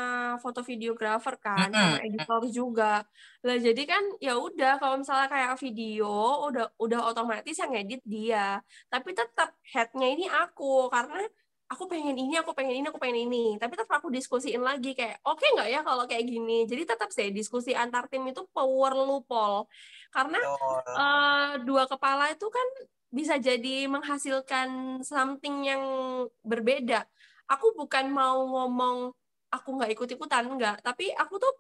[0.45, 1.81] foto videografer kan mm -hmm.
[1.89, 2.93] sama editor juga.
[3.41, 6.13] Lah jadi kan ya udah kalau misalnya kayak video
[6.53, 8.61] udah udah otomatis yang edit dia.
[8.93, 11.25] Tapi tetap headnya ini aku karena
[11.73, 13.57] aku pengen ini aku pengen ini aku pengen ini.
[13.57, 16.69] Tapi tetap aku diskusiin lagi kayak oke okay nggak ya kalau kayak gini?
[16.69, 19.65] Jadi tetap sih diskusi antar tim itu power lupol.
[20.13, 20.37] Karena
[20.93, 22.69] uh, dua kepala itu kan
[23.13, 25.85] bisa jadi menghasilkan something yang
[26.41, 27.05] berbeda.
[27.45, 29.13] Aku bukan mau ngomong
[29.53, 30.81] aku nggak ikut-ikutan, nggak.
[30.81, 31.53] Tapi aku tuh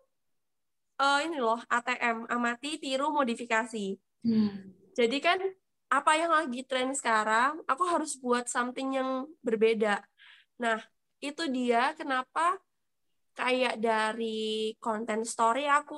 [0.97, 4.01] uh, ini loh ATM, amati, tiru, modifikasi.
[4.25, 4.73] Hmm.
[4.97, 5.39] Jadi kan
[5.93, 10.01] apa yang lagi tren sekarang, aku harus buat something yang berbeda.
[10.57, 10.81] Nah,
[11.21, 12.57] itu dia kenapa
[13.33, 15.97] kayak dari konten story aku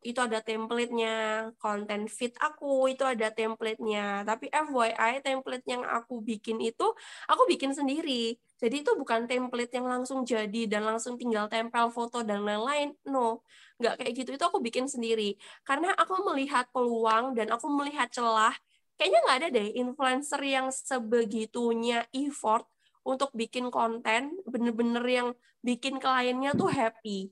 [0.00, 4.24] itu ada template-nya, konten feed aku itu ada template-nya.
[4.24, 6.86] Tapi FYI template yang aku bikin itu
[7.28, 8.36] aku bikin sendiri.
[8.62, 12.96] Jadi itu bukan template yang langsung jadi dan langsung tinggal tempel foto dan lain-lain.
[13.04, 13.44] No,
[13.76, 14.30] nggak kayak gitu.
[14.38, 15.36] Itu aku bikin sendiri.
[15.68, 18.54] Karena aku melihat peluang dan aku melihat celah.
[18.96, 22.71] Kayaknya nggak ada deh influencer yang sebegitunya effort
[23.06, 25.28] untuk bikin konten bener-bener yang
[25.62, 27.30] bikin kliennya tuh happy.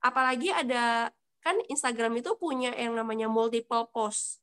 [0.00, 1.12] Apalagi ada
[1.44, 4.40] kan Instagram itu punya yang namanya multiple post.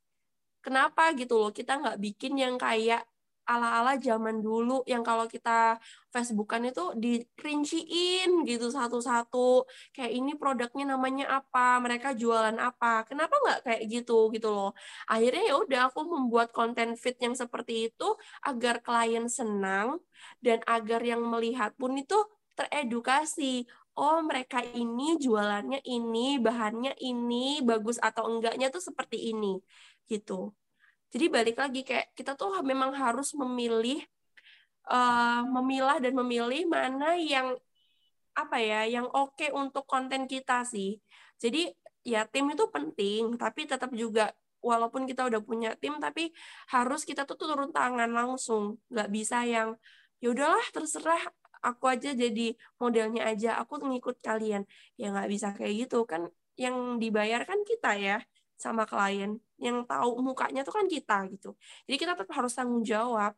[0.61, 3.08] Kenapa gitu loh kita nggak bikin yang kayak
[3.49, 5.81] ala-ala zaman dulu yang kalau kita
[6.13, 9.65] Facebookan itu dirinciin gitu satu-satu.
[9.89, 13.09] Kayak ini produknya namanya apa mereka jualan apa.
[13.09, 14.71] Kenapa nggak kayak gitu gitu loh.
[15.09, 18.07] Akhirnya ya udah aku membuat konten fit yang seperti itu
[18.45, 19.97] agar klien senang
[20.45, 22.17] dan agar yang melihat pun itu
[22.53, 23.65] teredukasi.
[23.97, 29.59] Oh mereka ini jualannya ini bahannya ini bagus atau enggaknya tuh seperti ini
[30.07, 30.53] gitu
[31.09, 34.05] jadi balik lagi kayak kita tuh memang harus memilih
[34.85, 37.57] uh, memilah dan memilih mana yang
[38.37, 41.01] apa ya yang oke okay untuk konten kita sih.
[41.41, 41.73] Jadi
[42.05, 46.31] ya tim itu penting tapi tetap juga walaupun kita udah punya tim tapi
[46.71, 48.77] harus kita tuh turun tangan langsung.
[48.93, 49.73] Nggak bisa yang
[50.21, 51.21] ya udahlah terserah
[51.59, 54.63] aku aja jadi modelnya aja aku ngikut kalian.
[54.93, 56.05] Ya nggak bisa kayak gitu.
[56.05, 58.17] Kan yang dibayar kan kita ya
[58.59, 61.55] sama klien yang tahu mukanya tuh kan kita gitu.
[61.87, 63.31] Jadi kita tetap harus tanggung jawab.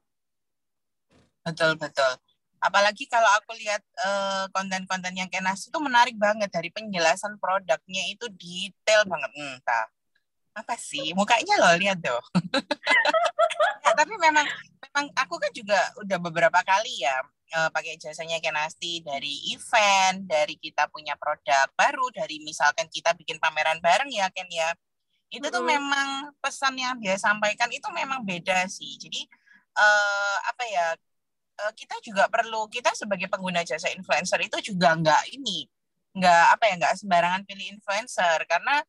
[1.46, 2.18] Betul betul.
[2.62, 8.26] Apalagi kalau aku lihat uh, konten-konten yang kenas itu menarik banget dari penjelasan produknya itu
[8.34, 9.30] detail banget.
[9.38, 9.86] Entah
[10.58, 11.14] apa sih?
[11.14, 12.22] Mukanya loh lihat tuh.
[13.82, 14.46] Ya, tapi memang
[14.78, 17.18] memang aku kan juga udah beberapa kali ya
[17.60, 23.42] uh, pakai jasanya Kenasti dari event dari kita punya produk baru dari misalkan kita bikin
[23.42, 24.72] pameran bareng ya Ken ya
[25.32, 29.00] itu tuh memang pesan yang dia sampaikan itu memang beda sih.
[29.00, 29.24] Jadi
[29.80, 30.88] uh, apa ya
[31.64, 35.66] uh, kita juga perlu kita sebagai pengguna jasa influencer itu juga nggak ini
[36.12, 38.44] nggak apa ya nggak sembarangan pilih influencer.
[38.44, 38.84] Karena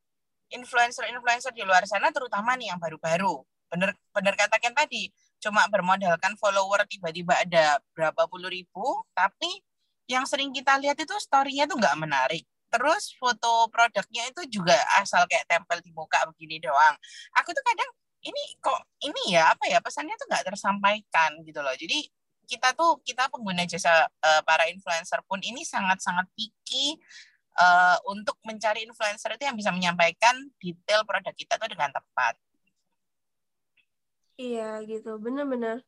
[0.50, 3.38] influencer-influencer di luar sana terutama nih yang baru-baru.
[3.70, 5.08] Bener bener katakan tadi
[5.42, 9.58] cuma bermodalkan follower tiba-tiba ada berapa puluh ribu tapi
[10.06, 15.28] yang sering kita lihat itu story-nya tuh nggak menarik terus foto produknya itu juga asal
[15.28, 16.96] kayak tempel di muka begini doang
[17.36, 17.90] aku tuh kadang
[18.24, 22.00] ini kok ini ya apa ya pesannya tuh nggak tersampaikan gitu loh jadi
[22.46, 26.98] kita tuh kita pengguna jasa uh, para influencer pun ini sangat-sangat picky
[27.56, 32.34] uh, untuk mencari influencer itu yang bisa menyampaikan detail produk kita tuh dengan tepat.
[34.40, 35.84] Iya gitu, bener-bener.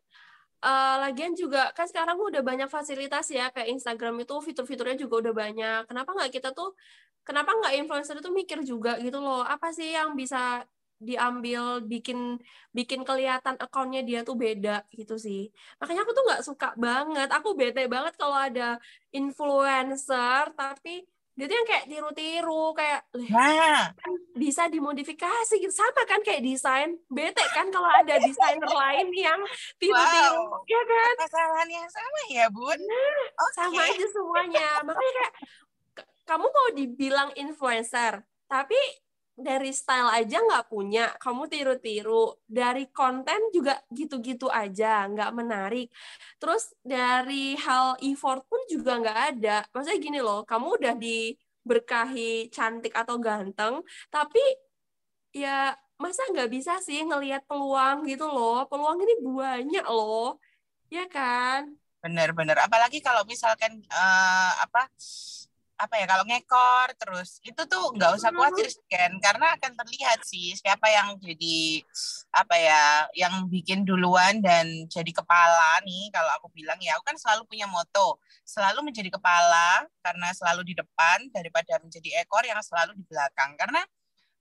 [0.65, 5.35] Uh, lagian juga kan sekarang udah banyak fasilitas ya kayak Instagram itu fitur-fiturnya juga udah
[5.37, 5.81] banyak.
[5.85, 6.73] Kenapa nggak kita tuh,
[7.21, 9.45] kenapa nggak influencer itu mikir juga gitu loh?
[9.45, 10.65] Apa sih yang bisa
[11.05, 12.41] diambil bikin
[12.73, 17.49] bikin kelihatan akunnya dia tuh beda gitu sih makanya aku tuh nggak suka banget aku
[17.59, 18.81] bete banget kalau ada
[19.13, 23.91] influencer tapi dia tuh yang kayak tiru-tiru kayak nah.
[23.91, 29.41] Kan bisa dimodifikasi gitu sama kan kayak desain bete kan kalau ada desainer lain yang
[29.83, 30.63] tiru-tiru wow.
[30.63, 33.55] ya kan kesalahan yang sama ya bun nah, okay.
[33.59, 35.33] sama aja semuanya makanya kayak
[36.25, 38.79] kamu mau dibilang influencer tapi
[39.35, 42.39] dari style aja nggak punya, kamu tiru-tiru.
[42.47, 45.91] Dari konten juga gitu-gitu aja, nggak menarik.
[46.39, 49.67] Terus dari hal effort pun juga nggak ada.
[49.75, 54.41] Maksudnya gini loh, kamu udah diberkahi cantik atau ganteng, tapi
[55.35, 58.67] ya masa nggak bisa sih ngelihat peluang gitu loh.
[58.71, 60.39] Peluang ini banyak loh,
[60.91, 61.75] ya kan?
[62.05, 62.55] Bener-bener.
[62.63, 64.87] Apalagi kalau misalkan uh, apa
[65.75, 70.55] apa ya kalau ngekor terus itu tuh nggak usah khawatir kan karena akan terlihat sih
[70.55, 71.83] siapa yang jadi
[72.31, 72.83] apa ya
[73.15, 76.11] yang bikin duluan dan jadi kepala nih.
[76.15, 78.19] Kalau aku bilang ya aku kan selalu punya moto.
[78.47, 83.55] Selalu menjadi kepala karena selalu di depan daripada menjadi ekor yang selalu di belakang.
[83.59, 83.83] Karena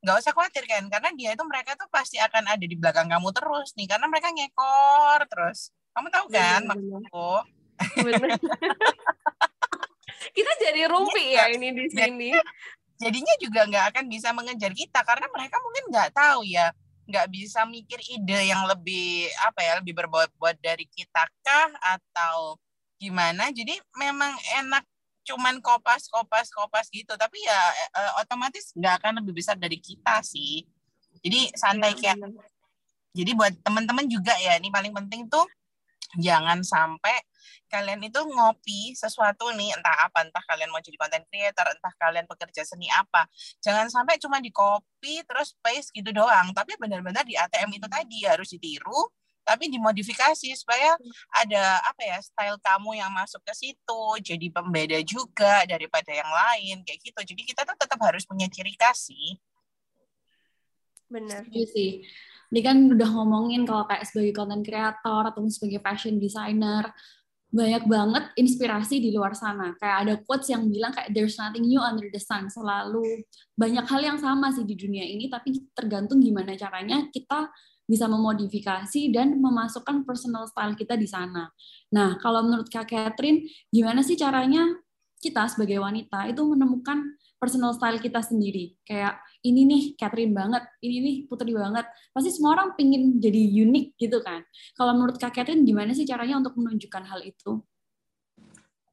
[0.04, 3.32] nggak usah khawatir kan karena dia itu mereka tuh pasti akan ada di belakang kamu
[3.32, 5.74] terus nih karena mereka ngekor terus.
[5.94, 7.32] Kamu tahu kan maksudku
[10.32, 12.30] kita jadi rumpi ya, ya ini di sini.
[13.02, 16.72] Jadinya juga nggak akan bisa mengejar kita karena mereka mungkin nggak tahu ya,
[17.04, 22.56] nggak bisa mikir ide yang lebih apa ya, lebih berbobot dari kita kah atau
[22.96, 23.52] gimana.
[23.52, 24.32] Jadi memang
[24.64, 24.88] enak
[25.24, 27.62] cuman kopas kopas kopas gitu tapi ya
[27.96, 30.68] eh, otomatis nggak akan lebih besar dari kita sih
[31.24, 32.18] jadi santai ya, kayak
[33.16, 35.48] jadi buat teman-teman juga ya ini paling penting tuh
[36.20, 37.24] jangan sampai
[37.72, 42.26] kalian itu ngopi sesuatu nih entah apa entah kalian mau jadi content creator entah kalian
[42.28, 43.26] pekerja seni apa.
[43.64, 48.20] Jangan sampai cuma di copy terus paste gitu doang tapi benar-benar di ATM itu tadi
[48.24, 49.12] harus ditiru
[49.44, 50.96] tapi dimodifikasi supaya
[51.36, 56.82] ada apa ya style kamu yang masuk ke situ jadi pembeda juga daripada yang lain
[56.88, 57.20] kayak gitu.
[57.36, 59.36] Jadi kita tuh tetap harus punya ciri khas sih.
[61.12, 61.46] Benar.
[61.52, 62.02] Sih.
[62.54, 66.90] Ini kan udah ngomongin kalau kayak sebagai content creator atau sebagai fashion designer
[67.54, 69.78] banyak banget inspirasi di luar sana.
[69.78, 72.50] Kayak ada quotes yang bilang kayak there's nothing new under the sun.
[72.50, 73.06] Selalu
[73.54, 77.54] banyak hal yang sama sih di dunia ini, tapi tergantung gimana caranya kita
[77.86, 81.54] bisa memodifikasi dan memasukkan personal style kita di sana.
[81.94, 84.66] Nah, kalau menurut Kak Catherine, gimana sih caranya
[85.22, 88.80] kita sebagai wanita itu menemukan personal style kita sendiri?
[88.88, 91.84] Kayak ini nih Catherine banget, ini nih Putri banget.
[92.16, 94.48] Pasti semua orang pingin jadi unik gitu kan.
[94.80, 97.60] Kalau menurut Kak Catherine gimana sih caranya untuk menunjukkan hal itu?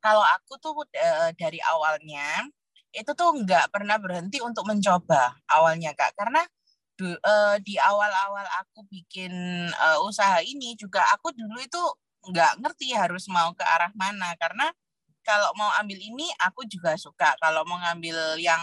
[0.02, 2.50] Kalau aku tuh uh, dari awalnya
[2.90, 6.42] itu tuh nggak pernah berhenti untuk mencoba awalnya kak karena
[7.00, 9.30] uh, di awal-awal aku bikin
[9.70, 11.82] uh, usaha ini juga aku dulu itu
[12.28, 14.68] nggak ngerti harus mau ke arah mana karena
[15.22, 17.36] kalau mau ambil ini aku juga suka.
[17.38, 18.60] Kalau mau ngambil yang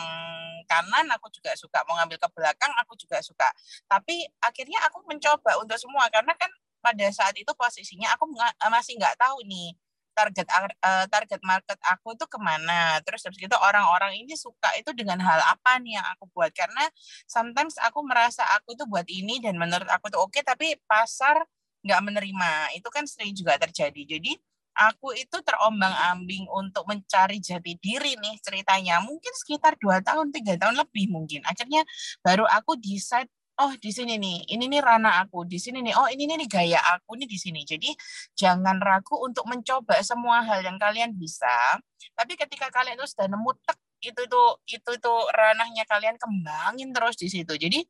[0.68, 1.82] kanan aku juga suka.
[1.88, 3.48] Mau ngambil ke belakang aku juga suka.
[3.88, 6.50] Tapi akhirnya aku mencoba untuk semua karena kan
[6.82, 8.30] pada saat itu posisinya aku
[8.70, 9.74] masih nggak tahu nih
[10.18, 10.48] target
[10.82, 12.98] uh, target market aku itu ke mana.
[13.06, 16.50] Terus habis itu orang-orang ini suka itu dengan hal apa nih yang aku buat.
[16.58, 16.90] Karena
[17.30, 21.46] sometimes aku merasa aku itu buat ini dan menurut aku tuh oke okay, tapi pasar
[21.86, 22.52] nggak menerima.
[22.74, 24.18] Itu kan sering juga terjadi.
[24.18, 24.34] Jadi
[24.78, 29.02] aku itu terombang-ambing untuk mencari jati diri nih ceritanya.
[29.02, 31.42] Mungkin sekitar dua tahun tiga tahun lebih mungkin.
[31.50, 31.82] Akhirnya
[32.22, 36.06] baru aku decide oh di sini nih ini nih ranah aku di sini nih oh
[36.14, 37.66] ini nih gaya aku nih di sini.
[37.66, 37.90] Jadi
[38.38, 41.82] jangan ragu untuk mencoba semua hal yang kalian bisa
[42.14, 47.18] tapi ketika kalian itu sudah nemu tek itu tuh itu tuh ranahnya kalian kembangin terus
[47.18, 47.54] di situ.
[47.58, 47.82] Jadi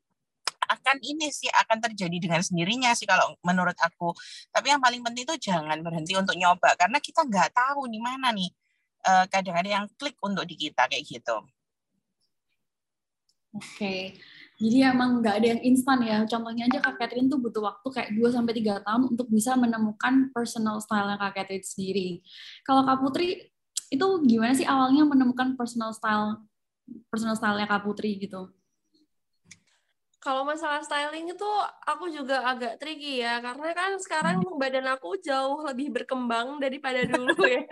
[0.67, 4.11] akan ini sih akan terjadi dengan sendirinya sih kalau menurut aku.
[4.51, 8.31] Tapi yang paling penting itu jangan berhenti untuk nyoba karena kita nggak tahu di mana
[8.35, 8.51] nih
[9.07, 11.37] uh, kadang ada yang klik untuk di kita kayak gitu.
[13.55, 13.63] Oke.
[13.73, 14.01] Okay.
[14.57, 16.25] Jadi emang nggak ada yang instan ya.
[16.25, 20.33] Contohnya aja Kak Catherine tuh butuh waktu kayak 2 sampai tiga tahun untuk bisa menemukan
[20.33, 22.09] personal style Kak Catherine sendiri.
[22.65, 23.53] Kalau Kak Putri
[23.93, 26.41] itu gimana sih awalnya menemukan personal style
[27.13, 28.49] personal style-nya Kak Putri gitu?
[30.17, 31.51] Kalau masalah styling itu
[31.85, 34.57] aku juga agak tricky ya karena kan sekarang hmm.
[34.57, 37.63] badan aku jauh lebih berkembang daripada dulu ya.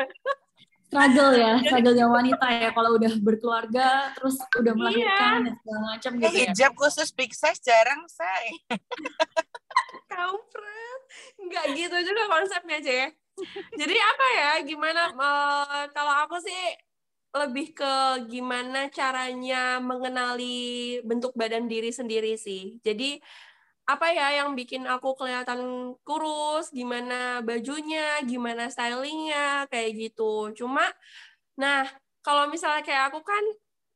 [0.85, 4.79] struggle ya, struggle yang wanita ya kalau udah berkeluarga terus udah iya.
[4.79, 5.45] melahirkan iya.
[5.49, 6.45] dan segala macam gitu ya.
[6.53, 8.45] Hijab khusus big size jarang say.
[10.13, 11.01] Kampret.
[11.41, 13.07] Enggak gitu juga konsepnya, ya.
[13.75, 14.51] Jadi apa ya?
[14.63, 16.61] Gimana uh, kalau aku sih
[17.35, 17.93] lebih ke
[18.31, 22.79] gimana caranya mengenali bentuk badan diri sendiri sih.
[22.79, 23.19] Jadi
[23.85, 30.55] apa ya yang bikin aku kelihatan kurus, gimana bajunya, gimana stylingnya, kayak gitu.
[30.57, 30.87] Cuma,
[31.59, 31.85] nah
[32.25, 33.43] kalau misalnya kayak aku kan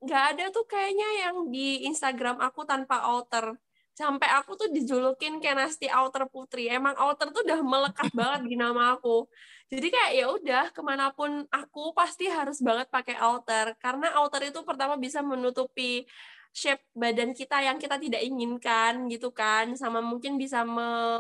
[0.06, 3.58] nggak ada tuh kayaknya yang di Instagram aku tanpa alter.
[4.00, 6.72] Sampai aku tuh dijulukin kayak Nasti Outer Putri.
[6.72, 9.28] Emang outer tuh udah melekat banget di nama aku.
[9.68, 13.76] Jadi kayak ya udah ke mana pun aku pasti harus banget pakai outer.
[13.76, 16.08] Karena outer itu pertama bisa menutupi
[16.56, 19.76] shape badan kita yang kita tidak inginkan gitu kan.
[19.76, 21.20] Sama mungkin bisa me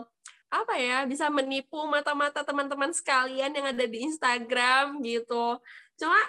[0.49, 5.59] apa ya bisa menipu mata-mata teman-teman sekalian yang ada di Instagram gitu.
[5.99, 6.19] Cuma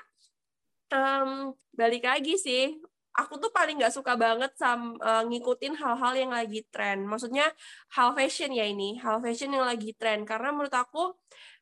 [0.91, 2.75] um, balik lagi sih
[3.17, 7.51] aku tuh paling nggak suka banget sama uh, ngikutin hal-hal yang lagi tren maksudnya
[7.95, 11.19] hal fashion ya ini hal fashion yang lagi tren karena menurut aku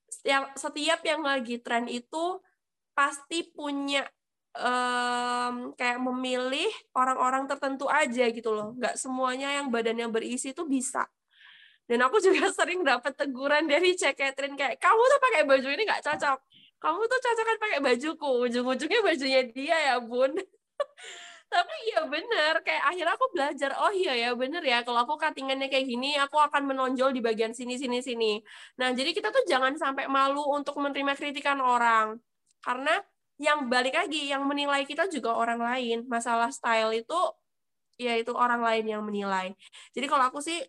[0.08, 2.40] setiap setiap yang lagi tren itu
[2.96, 4.02] pasti punya
[4.58, 8.74] um, kayak memilih orang-orang tertentu aja gitu loh.
[8.74, 11.06] Nggak semuanya yang badannya berisi itu bisa.
[11.88, 15.82] Dan aku juga sering dapat teguran dari Cek Catherine kayak kamu tuh pakai baju ini
[15.86, 16.38] nggak cocok.
[16.78, 18.30] Kamu tuh cocok kan pakai bajuku.
[18.50, 20.34] Ujung-ujungnya bajunya dia ya bun
[21.88, 22.52] iya bener.
[22.66, 26.36] Kayak akhirnya aku belajar oh iya ya bener ya kalau aku cuttingannya kayak gini aku
[26.36, 28.32] akan menonjol di bagian sini sini sini.
[28.80, 32.20] Nah jadi kita tuh jangan sampai malu untuk menerima kritikan orang.
[32.60, 33.00] Karena
[33.38, 35.98] yang balik lagi yang menilai kita juga orang lain.
[36.06, 37.20] Masalah style itu
[37.98, 39.56] ya itu orang lain yang menilai.
[39.96, 40.62] Jadi kalau aku sih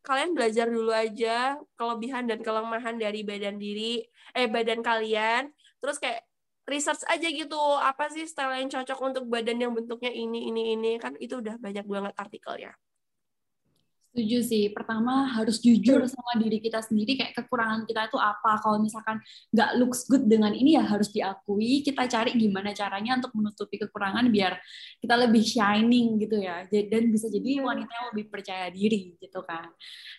[0.00, 4.04] kalian belajar dulu aja kelebihan dan kelemahan dari badan diri
[4.36, 5.50] eh badan kalian.
[5.80, 6.29] Terus kayak
[6.70, 7.58] research aja gitu
[7.90, 10.90] apa sih style yang cocok untuk badan yang bentuknya ini ini ini.
[11.02, 12.72] Kan itu udah banyak banget artikelnya
[14.10, 14.64] Setuju sih.
[14.74, 18.58] Pertama harus jujur sama diri kita sendiri kayak kekurangan kita itu apa.
[18.58, 19.22] Kalau misalkan
[19.54, 21.86] nggak looks good dengan ini ya harus diakui.
[21.86, 24.58] Kita cari gimana caranya untuk menutupi kekurangan biar
[24.98, 26.66] kita lebih shining gitu ya.
[26.66, 29.70] Dan bisa jadi wanita yang lebih percaya diri gitu kan.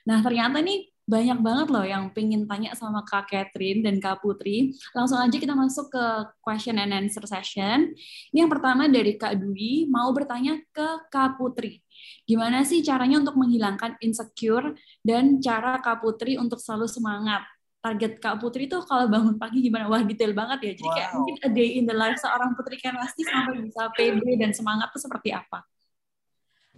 [0.08, 4.72] Nah ternyata nih banyak banget loh yang pengen tanya sama Kak Catherine dan Kak Putri.
[4.96, 6.06] Langsung aja kita masuk ke
[6.40, 7.92] question and answer session.
[8.32, 11.84] Ini yang pertama dari Kak Dwi, mau bertanya ke Kak Putri.
[12.26, 17.44] Gimana sih caranya untuk menghilangkan insecure dan cara Kak Putri untuk selalu semangat?
[17.82, 19.90] Target Kak Putri tuh kalau bangun pagi gimana?
[19.90, 20.72] Wah detail banget ya.
[20.78, 20.96] Jadi wow.
[20.96, 24.94] kayak mungkin a day in the life seorang Putri Kenasti sampai bisa pede dan semangat
[24.94, 25.66] tuh seperti apa?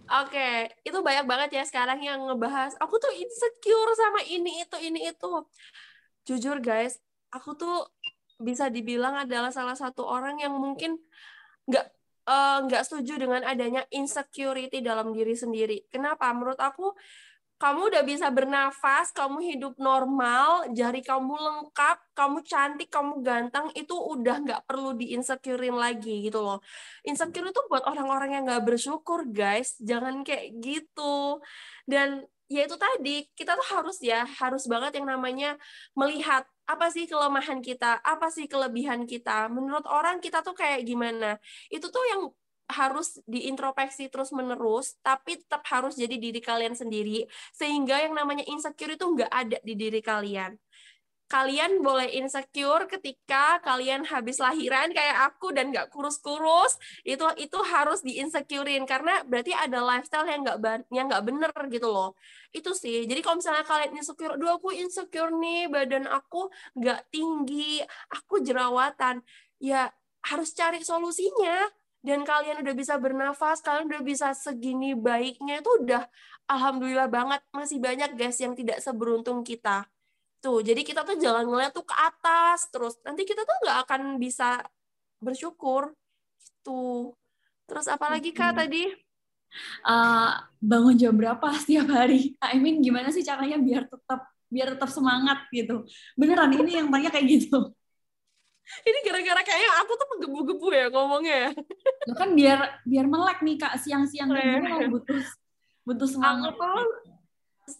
[0.04, 0.56] Oke, okay.
[0.84, 2.76] itu banyak banget ya sekarang yang ngebahas.
[2.76, 5.32] Aku tuh insecure sama ini itu ini itu.
[6.28, 7.00] Jujur guys,
[7.32, 7.88] aku tuh
[8.36, 11.00] bisa dibilang adalah salah satu orang yang mungkin
[11.64, 11.86] nggak
[12.28, 15.88] uh, nggak setuju dengan adanya insecurity dalam diri sendiri.
[15.88, 16.28] Kenapa?
[16.32, 16.92] Menurut aku
[17.54, 23.94] kamu udah bisa bernafas, kamu hidup normal, jari kamu lengkap, kamu cantik, kamu ganteng, itu
[23.94, 26.58] udah nggak perlu diinsecurein lagi gitu loh.
[27.06, 29.78] Insecure itu buat orang-orang yang nggak bersyukur, guys.
[29.78, 31.40] Jangan kayak gitu.
[31.86, 35.54] Dan ya itu tadi, kita tuh harus ya, harus banget yang namanya
[35.94, 39.52] melihat apa sih kelemahan kita, apa sih kelebihan kita.
[39.52, 41.36] Menurut orang kita tuh kayak gimana.
[41.68, 42.22] Itu tuh yang
[42.64, 48.96] harus diintrospeksi terus menerus, tapi tetap harus jadi diri kalian sendiri, sehingga yang namanya insecure
[48.96, 50.56] itu nggak ada di diri kalian.
[51.34, 58.06] Kalian boleh insecure ketika kalian habis lahiran kayak aku dan nggak kurus-kurus, itu itu harus
[58.06, 62.14] diinsecurein karena berarti ada lifestyle yang nggak yang nggak bener gitu loh.
[62.54, 63.02] Itu sih.
[63.10, 67.82] Jadi kalau misalnya kalian insecure, dua aku insecure nih, badan aku nggak tinggi,
[68.14, 69.18] aku jerawatan,
[69.58, 69.90] ya
[70.30, 71.66] harus cari solusinya
[72.06, 76.06] dan kalian udah bisa bernafas, kalian udah bisa segini baiknya itu udah
[76.46, 77.42] alhamdulillah banget.
[77.50, 79.90] Masih banyak guys yang tidak seberuntung kita.
[80.44, 83.00] Tuh, jadi kita tuh jangan ngeliat tuh ke atas terus.
[83.00, 84.60] Nanti kita tuh nggak akan bisa
[85.16, 85.96] bersyukur.
[86.36, 87.16] Gitu.
[87.64, 88.92] Terus apalagi Kak tadi?
[89.80, 92.36] Uh, bangun jam berapa setiap hari?
[92.44, 95.88] I mean gimana sih caranya biar tetap biar tetap semangat gitu.
[96.12, 97.72] Beneran ini yang banyak kayak gitu
[98.88, 101.50] ini gara-gara kayaknya aku tuh menggebu-gebu ya ngomongnya ya.
[102.16, 104.60] Kan biar biar melek nih kak siang-siang oh, iya.
[104.60, 105.20] mau butuh
[105.84, 106.56] butuh semangat.
[106.56, 107.13] Aku tuh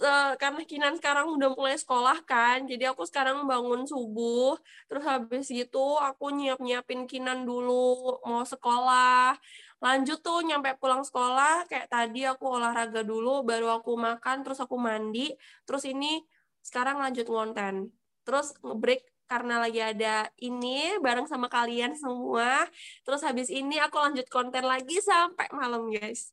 [0.00, 4.56] uh, karena Kinan sekarang udah mulai sekolah kan, jadi aku sekarang bangun subuh,
[4.88, 9.36] terus habis gitu aku nyiap-nyiapin Kinan dulu mau sekolah.
[9.84, 14.80] Lanjut tuh nyampe pulang sekolah, kayak tadi aku olahraga dulu, baru aku makan, terus aku
[14.80, 15.36] mandi,
[15.68, 16.24] terus ini
[16.64, 17.92] sekarang lanjut ngonten.
[18.24, 22.64] Terus ngebreak karena lagi ada ini bareng sama kalian semua.
[23.04, 26.32] Terus habis ini aku lanjut konten lagi sampai malam, guys.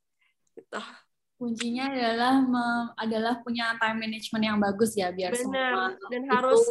[0.56, 0.80] Gitu
[1.42, 2.34] kuncinya adalah
[3.02, 5.42] adalah punya time management yang bagus ya biar Bener.
[5.42, 6.62] semua dan itu harus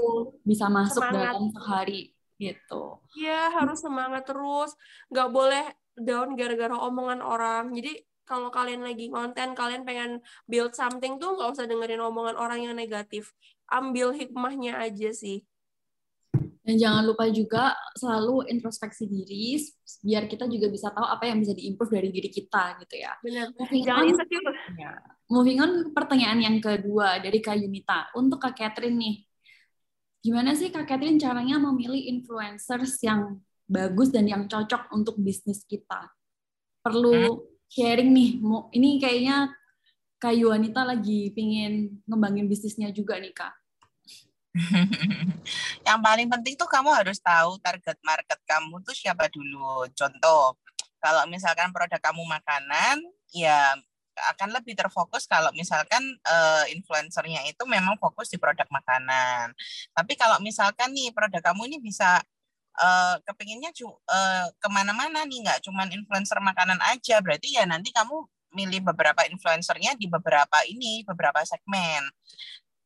[0.47, 1.35] bisa masuk semangat.
[1.35, 2.03] dalam sehari
[2.39, 2.83] gitu.
[3.19, 4.71] Iya harus semangat terus,
[5.11, 5.67] nggak boleh
[5.99, 7.75] down gara-gara omongan orang.
[7.75, 12.63] Jadi kalau kalian lagi konten, kalian pengen build something tuh nggak usah dengerin omongan orang
[12.63, 13.35] yang negatif.
[13.67, 15.43] Ambil hikmahnya aja sih.
[16.71, 19.59] Dan jangan lupa juga selalu introspeksi diri
[20.07, 23.19] biar kita juga bisa tahu apa yang bisa diimprove dari diri kita gitu ya.
[23.19, 23.51] Benar.
[23.59, 24.55] Moving Jangan on, insecure.
[24.79, 24.93] ya.
[25.27, 28.15] Moving on ke pertanyaan yang kedua dari Kak Yunita.
[28.15, 29.19] Untuk Kak Catherine nih,
[30.23, 36.07] gimana sih Kak Catherine caranya memilih influencers yang bagus dan yang cocok untuk bisnis kita?
[36.87, 38.31] Perlu sharing nih,
[38.79, 39.51] ini kayaknya
[40.23, 43.59] Kak Yuanita lagi pingin ngembangin bisnisnya juga nih Kak.
[45.87, 49.87] yang paling penting tuh kamu harus tahu target market kamu tuh siapa dulu.
[49.95, 50.59] Contoh,
[50.99, 52.99] kalau misalkan produk kamu makanan,
[53.31, 53.79] ya
[54.35, 59.55] akan lebih terfokus kalau misalkan uh, influencernya itu memang fokus di produk makanan.
[59.97, 62.21] Tapi kalau misalkan nih produk kamu ini bisa
[62.77, 68.29] uh, kepinginnya uh, ke mana-mana nih, nggak cuman influencer makanan aja, berarti ya nanti kamu
[68.51, 72.03] milih beberapa influencernya di beberapa ini, beberapa segmen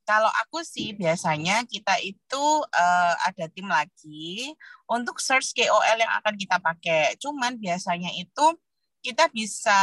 [0.04, 4.52] kalau aku sih biasanya kita itu uh, ada tim lagi
[4.84, 7.16] untuk search KOL yang akan kita pakai.
[7.16, 8.46] Cuman biasanya itu
[9.00, 9.80] kita bisa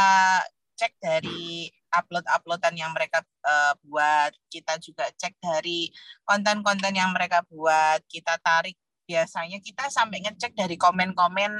[0.78, 5.92] cek dari upload-uploadan yang mereka uh, buat, kita juga cek dari
[6.24, 11.52] konten-konten yang mereka buat, kita tarik biasanya kita sampai ngecek dari komen-komen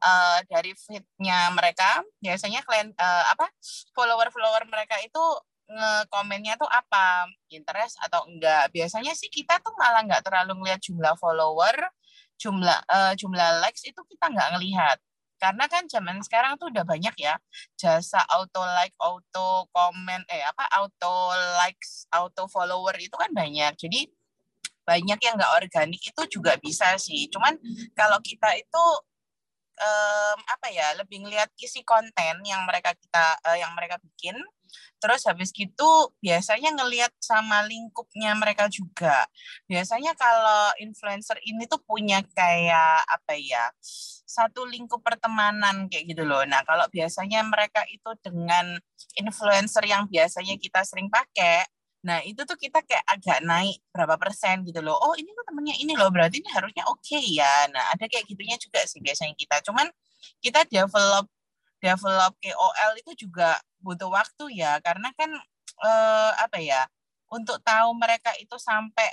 [0.00, 2.00] uh, dari feednya mereka.
[2.22, 3.50] Biasanya klien uh, apa
[3.92, 5.22] follower-follower mereka itu
[5.68, 7.28] ngekomennya tuh apa?
[7.52, 8.70] Interest atau enggak?
[8.74, 11.76] Biasanya sih kita tuh malah nggak terlalu ngelihat jumlah follower
[12.38, 14.98] jumlah uh, jumlah likes itu kita nggak ngelihat.
[15.38, 17.36] Karena kan zaman sekarang tuh udah banyak ya
[17.76, 23.74] jasa auto like auto comment eh apa auto likes auto follower itu kan banyak.
[23.76, 24.08] Jadi
[24.84, 27.28] banyak yang nggak organik itu juga bisa sih.
[27.32, 27.56] Cuman
[27.96, 28.84] kalau kita itu
[29.78, 34.38] um, apa ya lebih ngelihat isi konten yang mereka kita uh, yang mereka bikin
[34.98, 35.90] Terus habis gitu
[36.24, 39.28] biasanya ngelihat sama lingkupnya mereka juga.
[39.68, 43.68] Biasanya kalau influencer ini tuh punya kayak apa ya?
[44.24, 46.42] Satu lingkup pertemanan kayak gitu loh.
[46.48, 48.80] Nah, kalau biasanya mereka itu dengan
[49.20, 51.68] influencer yang biasanya kita sering pakai,
[52.04, 54.96] Nah, itu tuh kita kayak agak naik berapa persen gitu loh.
[55.00, 57.68] Oh, ini tuh temennya ini loh, berarti ini harusnya oke okay ya.
[57.72, 59.64] Nah, ada kayak gitunya juga sih biasanya kita.
[59.64, 59.88] Cuman
[60.44, 61.26] kita develop
[61.84, 65.28] develop KOL itu juga butuh waktu ya karena kan
[65.84, 66.88] eh, apa ya
[67.28, 69.12] untuk tahu mereka itu sampai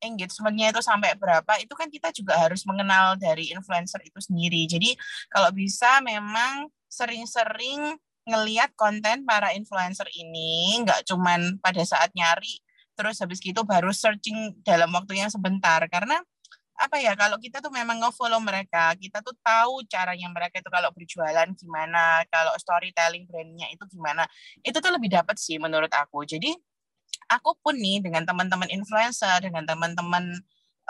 [0.00, 4.96] engagementnya itu sampai berapa itu kan kita juga harus mengenal dari influencer itu sendiri jadi
[5.32, 12.58] kalau bisa memang sering-sering ngeliat konten para influencer ini nggak cuman pada saat nyari
[12.96, 15.78] terus habis gitu baru searching dalam waktu yang sebentar.
[15.86, 16.18] Karena
[16.76, 20.92] apa ya kalau kita tuh memang nge-follow mereka kita tuh tahu caranya mereka itu kalau
[20.92, 24.28] berjualan gimana kalau storytelling brandnya itu gimana
[24.60, 26.24] itu tuh lebih dapat sih menurut aku.
[26.28, 26.52] Jadi
[27.32, 30.24] aku pun nih dengan teman-teman influencer dengan teman-teman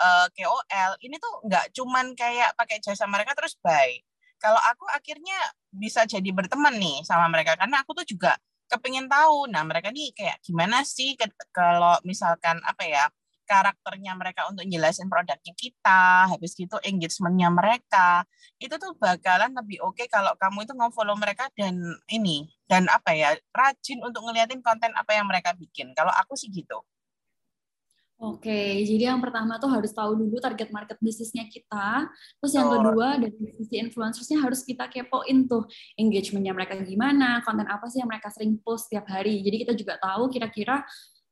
[0.01, 3.97] uh, eh, KOL ini tuh nggak cuman kayak pakai jasa mereka terus buy
[4.37, 5.37] kalau aku akhirnya
[5.73, 8.37] bisa jadi berteman nih sama mereka karena aku tuh juga
[8.71, 11.17] kepingin tahu nah mereka nih kayak gimana sih
[11.53, 13.05] kalau misalkan apa ya
[13.47, 18.27] karakternya mereka untuk jelasin produknya kita, habis gitu engagementnya mereka,
[18.59, 21.79] itu tuh bakalan lebih oke okay kalau kamu itu nge-follow mereka dan
[22.11, 25.95] ini, dan apa ya, rajin untuk ngeliatin konten apa yang mereka bikin.
[25.95, 26.83] Kalau aku sih gitu.
[28.17, 32.09] Oke, jadi yang pertama tuh harus tahu dulu target market bisnisnya kita.
[32.41, 37.85] Terus yang kedua dari sisi influencersnya harus kita kepoin tuh engagementnya mereka gimana, konten apa
[37.93, 39.45] sih yang mereka sering post tiap hari.
[39.45, 40.81] Jadi kita juga tahu kira-kira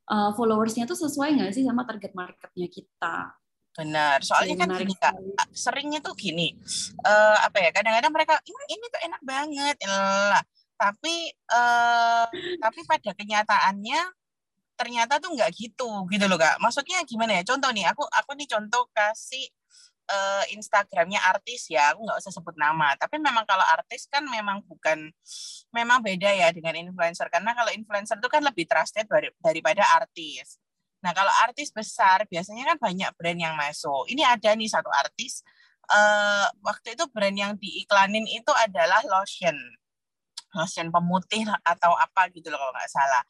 [0.06, 3.34] uh, followersnya tuh sesuai nggak sih sama target marketnya kita?
[3.76, 5.12] Benar, soalnya kan gini kak,
[5.52, 6.54] seringnya tuh gini,
[7.04, 7.74] uh, apa ya?
[7.74, 10.40] Kadang-kadang mereka ini, ini tuh enak banget, lah.
[10.80, 12.24] Tapi uh,
[12.62, 14.00] tapi pada kenyataannya
[14.76, 16.60] ternyata tuh nggak gitu, gitu loh kak.
[16.60, 17.42] Maksudnya gimana ya?
[17.42, 19.44] Contoh nih, aku aku nih contoh kasih
[20.12, 22.94] uh, Instagramnya artis ya, aku nggak usah sebut nama.
[23.00, 25.10] Tapi memang kalau artis kan memang bukan,
[25.72, 27.26] memang beda ya dengan influencer.
[27.32, 29.08] Karena kalau influencer itu kan lebih trusted
[29.40, 30.60] daripada artis.
[31.02, 34.06] Nah kalau artis besar biasanya kan banyak brand yang masuk.
[34.10, 35.42] Ini ada nih satu artis,
[35.90, 39.56] uh, waktu itu brand yang diiklanin itu adalah lotion
[40.54, 43.22] lotion pemutih atau apa gitu loh kalau nggak salah.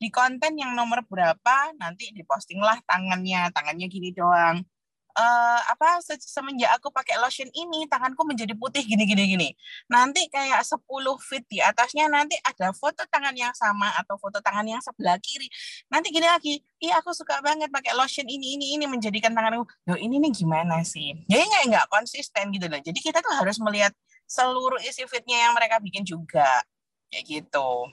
[0.00, 4.64] Di konten yang nomor berapa nanti diposting lah tangannya, tangannya gini doang
[5.14, 9.48] uh, apa se semenjak aku pakai lotion ini tanganku menjadi putih gini gini gini.
[9.90, 10.82] Nanti kayak 10
[11.22, 15.46] feet di atasnya nanti ada foto tangan yang sama atau foto tangan yang sebelah kiri.
[15.88, 19.64] Nanti gini lagi, iya aku suka banget pakai lotion ini ini ini menjadikan tanganku.
[19.88, 21.14] Loh ini nih gimana sih?
[21.30, 22.80] Jadi nggak nggak konsisten gitu loh.
[22.82, 23.94] Jadi kita tuh harus melihat
[24.24, 26.64] seluruh isi fitnya yang mereka bikin juga
[27.12, 27.88] kayak gitu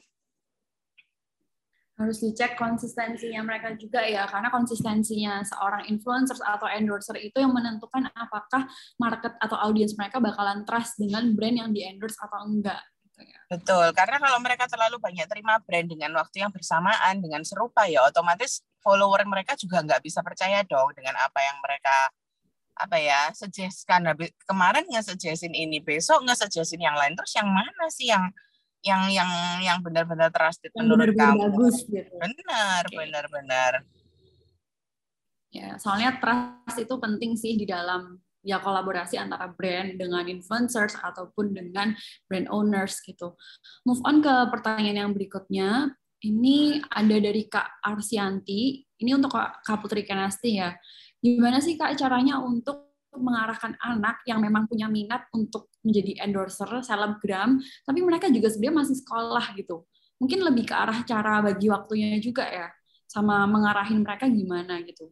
[2.01, 8.09] harus dicek konsistensinya mereka juga ya karena konsistensinya seorang influencer atau endorser itu yang menentukan
[8.17, 8.65] apakah
[8.97, 13.39] market atau audiens mereka bakalan trust dengan brand yang di endorse atau enggak gitu ya.
[13.53, 18.01] betul karena kalau mereka terlalu banyak terima brand dengan waktu yang bersamaan dengan serupa ya
[18.01, 22.09] otomatis follower mereka juga nggak bisa percaya dong dengan apa yang mereka
[22.81, 24.01] apa ya suggestkan
[24.49, 28.25] kemarin nggak suggestin ini besok nggak suggestin yang lain terus yang mana sih yang
[28.81, 29.29] yang yang
[29.61, 31.41] yang benar-benar trusted yang menurut benar kamu.
[31.53, 32.13] bagus gitu.
[32.17, 32.97] Benar, okay.
[32.97, 33.73] benar, benar.
[35.51, 41.53] Ya, soalnya trust itu penting sih di dalam ya kolaborasi antara brand dengan influencers ataupun
[41.53, 41.93] dengan
[42.25, 43.37] brand owners gitu.
[43.85, 45.93] Move on ke pertanyaan yang berikutnya.
[46.21, 48.85] Ini ada dari Kak Arsianti.
[49.01, 50.73] Ini untuk Kak Putri Kenasti ya.
[51.21, 57.59] Gimana sih Kak caranya untuk mengarahkan anak yang memang punya minat untuk menjadi endorser selebgram,
[57.85, 59.85] tapi mereka juga sebenarnya masih sekolah gitu.
[60.17, 62.67] Mungkin lebih ke arah cara bagi waktunya juga ya,
[63.05, 65.11] sama mengarahin mereka gimana gitu.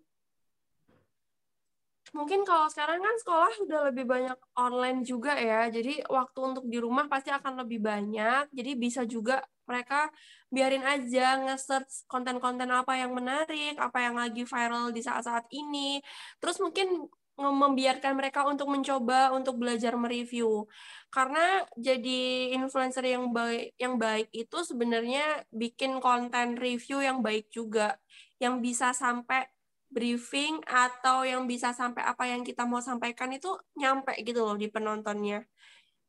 [2.15, 6.77] Mungkin kalau sekarang kan sekolah udah lebih banyak online juga ya, jadi waktu untuk di
[6.81, 10.09] rumah pasti akan lebih banyak, jadi bisa juga mereka
[10.49, 16.01] biarin aja nge-search konten-konten apa yang menarik, apa yang lagi viral di saat-saat ini.
[16.41, 17.05] Terus mungkin
[17.39, 20.67] membiarkan mereka untuk mencoba untuk belajar mereview.
[21.07, 27.95] Karena jadi influencer yang baik yang baik itu sebenarnya bikin konten review yang baik juga.
[28.43, 29.47] Yang bisa sampai
[29.89, 34.69] briefing atau yang bisa sampai apa yang kita mau sampaikan itu nyampe gitu loh di
[34.69, 35.43] penontonnya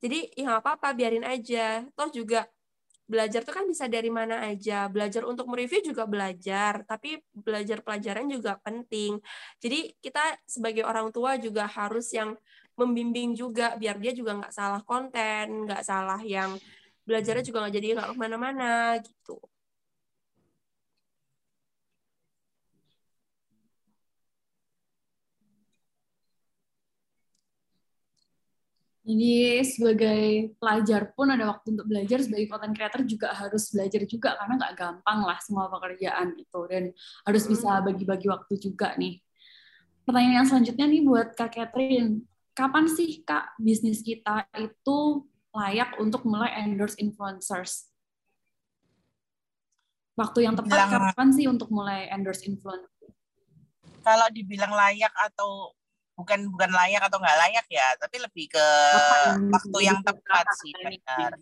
[0.00, 2.48] jadi ya apa-apa biarin aja toh juga
[3.10, 4.86] belajar tuh kan bisa dari mana aja.
[4.86, 9.18] Belajar untuk mereview juga belajar, tapi belajar pelajaran juga penting.
[9.58, 12.38] Jadi kita sebagai orang tua juga harus yang
[12.78, 16.54] membimbing juga biar dia juga nggak salah konten, nggak salah yang
[17.02, 18.70] belajarnya juga nggak jadi nggak ke mana-mana
[19.02, 19.42] gitu.
[29.10, 34.38] Jadi sebagai pelajar pun ada waktu untuk belajar, sebagai content creator juga harus belajar juga
[34.38, 36.94] karena nggak gampang lah semua pekerjaan itu dan
[37.26, 39.18] harus bisa bagi-bagi waktu juga nih.
[40.06, 42.22] Pertanyaan yang selanjutnya nih buat Kak Catherine,
[42.54, 47.90] kapan sih Kak bisnis kita itu layak untuk mulai endorse influencers?
[50.14, 53.10] Waktu yang tepat kapan sih untuk mulai endorse influencer?
[54.06, 55.74] Kalau dibilang layak atau
[56.20, 58.66] bukan bukan layak atau nggak layak ya tapi lebih ke
[59.48, 61.32] waktu yang tepat sih benar.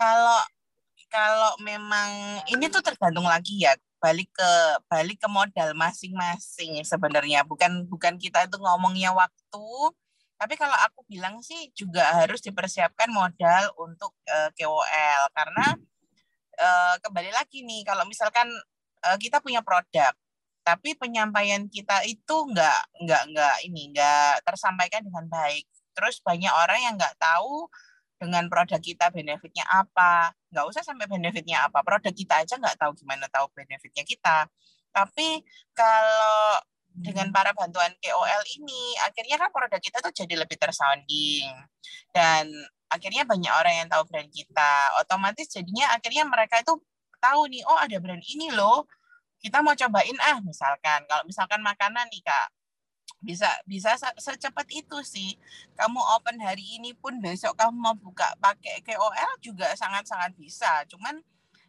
[0.00, 0.40] kalau
[1.12, 4.50] kalau memang ini tuh tergantung lagi ya balik ke
[4.92, 7.46] balik ke modal masing-masing sebenarnya.
[7.48, 9.68] Bukan bukan kita itu ngomongnya waktu
[10.36, 15.66] tapi kalau aku bilang sih juga harus dipersiapkan modal untuk uh, eh, KOL karena
[16.60, 18.44] uh, kembali lagi nih kalau misalkan
[19.08, 20.12] uh, kita punya produk
[20.66, 25.62] tapi penyampaian kita itu nggak nggak nggak ini nggak tersampaikan dengan baik.
[25.94, 27.70] Terus banyak orang yang nggak tahu
[28.18, 30.34] dengan produk kita benefitnya apa.
[30.50, 34.50] Nggak usah sampai benefitnya apa produk kita aja nggak tahu gimana tahu benefitnya kita.
[34.90, 36.58] Tapi kalau
[36.90, 41.46] dengan para bantuan KOL ini akhirnya kan produk kita tuh jadi lebih tersounding.
[42.10, 42.50] Dan
[42.90, 44.98] akhirnya banyak orang yang tahu brand kita.
[44.98, 46.74] Otomatis jadinya akhirnya mereka itu
[47.22, 48.90] tahu nih oh ada brand ini loh
[49.46, 52.50] kita mau cobain ah misalkan kalau misalkan makanan nih kak
[53.22, 55.38] bisa bisa secepat itu sih
[55.78, 61.22] kamu open hari ini pun besok kamu mau buka pakai KOL juga sangat-sangat bisa cuman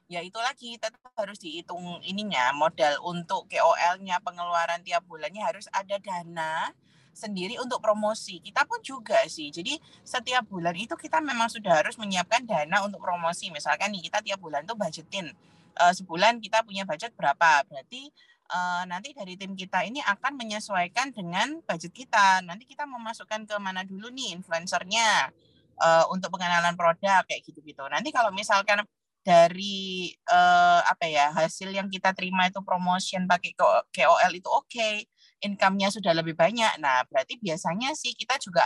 [0.09, 6.01] ya itu lagi tetap harus dihitung ininya modal untuk KOL-nya pengeluaran tiap bulannya harus ada
[6.01, 6.73] dana
[7.17, 8.38] sendiri untuk promosi.
[8.38, 9.49] Kita pun juga sih.
[9.49, 9.73] Jadi
[10.05, 13.49] setiap bulan itu kita memang sudah harus menyiapkan dana untuk promosi.
[13.49, 15.34] Misalkan nih kita tiap bulan tuh budgetin
[15.80, 18.09] uh, sebulan kita punya budget berapa berarti
[18.51, 22.41] uh, nanti dari tim kita ini akan menyesuaikan dengan budget kita.
[22.43, 25.32] Nanti kita memasukkan ke mana dulu nih influencernya
[25.80, 27.84] uh, untuk pengenalan produk kayak gitu-gitu.
[27.88, 28.84] Nanti kalau misalkan
[29.28, 33.51] dari uh, apa ya hasil yang kita terima itu promotion pakai
[33.91, 35.03] KOL itu oke, okay,
[35.43, 36.80] income-nya sudah lebih banyak.
[36.80, 38.63] Nah, berarti biasanya sih kita juga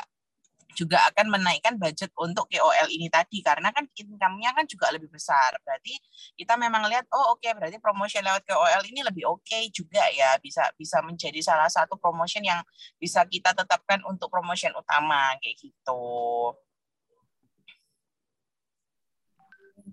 [0.73, 5.55] juga akan menaikkan budget untuk KOL ini tadi karena kan income-nya kan juga lebih besar.
[5.63, 5.95] Berarti
[6.35, 10.03] kita memang lihat oh oke okay, berarti promotion lewat KOL ini lebih oke okay juga
[10.11, 12.61] ya bisa bisa menjadi salah satu promotion yang
[12.97, 16.03] bisa kita tetapkan untuk promotion utama kayak gitu.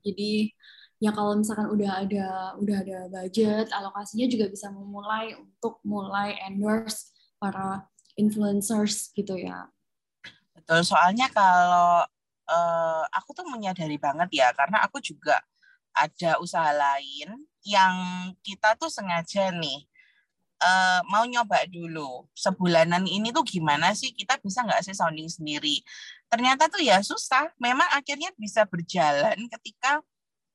[0.05, 0.55] Jadi
[0.99, 2.27] ya kalau misalkan udah ada
[2.59, 7.87] udah ada budget, alokasinya juga bisa memulai untuk mulai endorse para
[8.19, 9.71] influencers gitu ya.
[10.69, 12.05] Betul, soalnya kalau
[12.45, 15.41] uh, aku tuh menyadari banget ya, karena aku juga
[15.97, 17.97] ada usaha lain yang
[18.45, 19.89] kita tuh sengaja nih
[20.61, 25.81] uh, mau nyoba dulu sebulanan ini tuh gimana sih kita bisa nggak sih sounding sendiri.
[26.29, 27.49] Ternyata tuh ya susah.
[27.57, 30.05] Memang akhirnya bisa berjalan ketika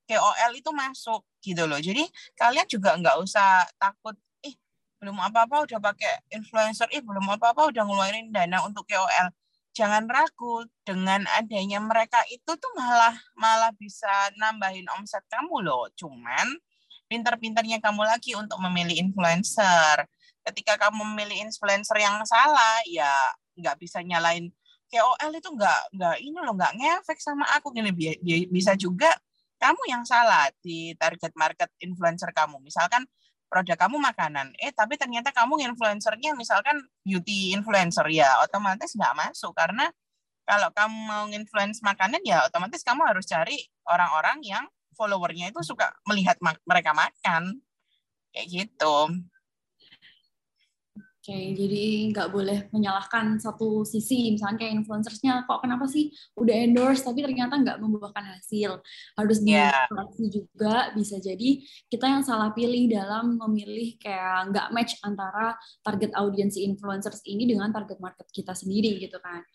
[0.05, 1.81] KOL itu masuk gitu loh.
[1.81, 2.05] Jadi
[2.37, 4.13] kalian juga nggak usah takut,
[4.45, 4.53] ih
[5.01, 9.33] belum apa-apa udah pakai influencer, ih belum apa-apa udah ngeluarin dana untuk KOL
[9.73, 15.89] jangan ragu dengan adanya mereka itu tuh malah malah bisa nambahin omset kamu loh.
[15.97, 16.53] Cuman
[17.09, 20.05] pinter-pinternya kamu lagi untuk memilih influencer.
[20.45, 23.09] Ketika kamu memilih influencer yang salah, ya
[23.57, 24.53] nggak bisa nyalain
[24.93, 27.89] KOL itu nggak nggak ini loh nggak ngefek sama aku gini
[28.49, 29.09] bisa juga
[29.57, 32.61] kamu yang salah di target market influencer kamu.
[32.61, 33.07] Misalkan
[33.53, 39.53] produk kamu makanan, eh tapi ternyata kamu influencernya misalkan beauty influencer ya, otomatis nggak masuk.
[39.53, 39.93] Karena
[40.41, 44.65] kalau kamu mau influence makanan ya otomatis kamu harus cari orang-orang yang
[44.97, 47.61] followernya itu suka melihat mereka makan.
[48.33, 48.97] Kayak gitu.
[51.23, 56.99] Oke, jadi nggak boleh menyalahkan satu sisi, misalnya kayak influencersnya, kok kenapa sih udah endorse
[56.99, 58.83] tapi ternyata nggak membuahkan hasil.
[59.15, 59.87] Harus yeah.
[60.27, 66.67] juga, bisa jadi kita yang salah pilih dalam memilih kayak nggak match antara target audiensi
[66.67, 69.47] influencers ini dengan target market kita sendiri gitu kan.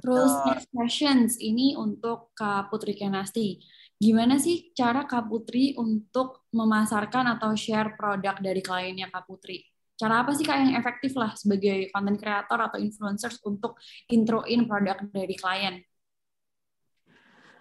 [0.00, 3.60] Terus next questions ini untuk Kak Putri Kenasti.
[4.00, 9.69] Gimana sih cara Kak Putri untuk memasarkan atau share produk dari kliennya Kak Putri?
[10.00, 13.76] Cara apa sih kak yang efektif lah sebagai content creator atau influencers untuk
[14.08, 15.84] introin produk dari klien?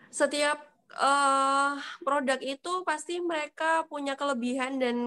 [0.08, 0.58] Setiap
[0.96, 4.98] uh, produk itu pasti mereka punya kelebihan dan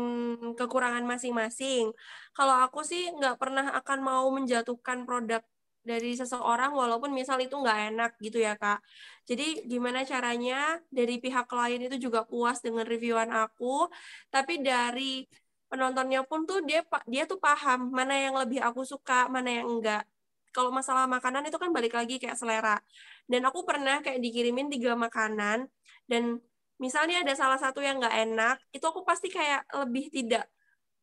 [0.52, 1.90] kekurangan masing-masing.
[2.36, 5.40] Kalau aku sih nggak pernah akan mau menjatuhkan produk
[5.82, 8.78] dari seseorang walaupun misal itu nggak enak gitu ya kak.
[9.26, 13.90] Jadi gimana caranya dari pihak klien itu juga puas dengan reviewan aku,
[14.30, 15.26] tapi dari
[15.72, 20.04] penontonnya pun tuh dia dia tuh paham mana yang lebih aku suka, mana yang enggak.
[20.52, 22.76] Kalau masalah makanan itu kan balik lagi kayak selera.
[23.24, 25.64] Dan aku pernah kayak dikirimin tiga makanan
[26.04, 26.36] dan
[26.76, 30.44] misalnya ada salah satu yang nggak enak, itu aku pasti kayak lebih tidak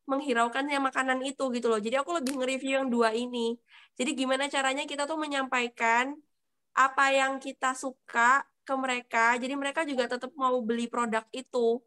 [0.06, 1.82] menghiraukan yang makanan itu gitu loh.
[1.82, 3.58] Jadi aku lebih nge-review yang dua ini.
[3.98, 6.14] Jadi gimana caranya kita tuh menyampaikan
[6.70, 11.82] apa yang kita suka ke mereka, jadi mereka juga tetap mau beli produk itu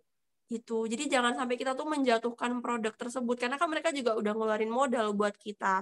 [0.54, 0.86] gitu.
[0.86, 5.18] Jadi jangan sampai kita tuh menjatuhkan produk tersebut karena kan mereka juga udah ngeluarin modal
[5.18, 5.82] buat kita.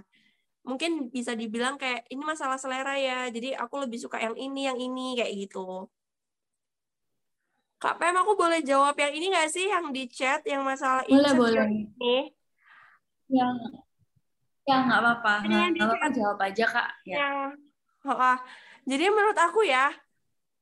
[0.63, 3.27] Mungkin bisa dibilang kayak ini masalah selera ya.
[3.27, 5.91] Jadi aku lebih suka yang ini, yang ini kayak gitu.
[7.81, 11.33] Kak Pem, aku boleh jawab yang ini nggak sih yang di chat yang masalah boleh,
[11.33, 11.65] boleh.
[11.65, 12.29] ini?
[13.25, 13.53] Yang
[14.69, 15.33] ya nggak apa-apa.
[15.49, 16.89] Nggak apa-apa jawab aja kak.
[17.09, 17.15] Ya.
[17.17, 17.33] Yang,
[18.05, 18.37] oh,
[18.85, 19.89] jadi menurut aku ya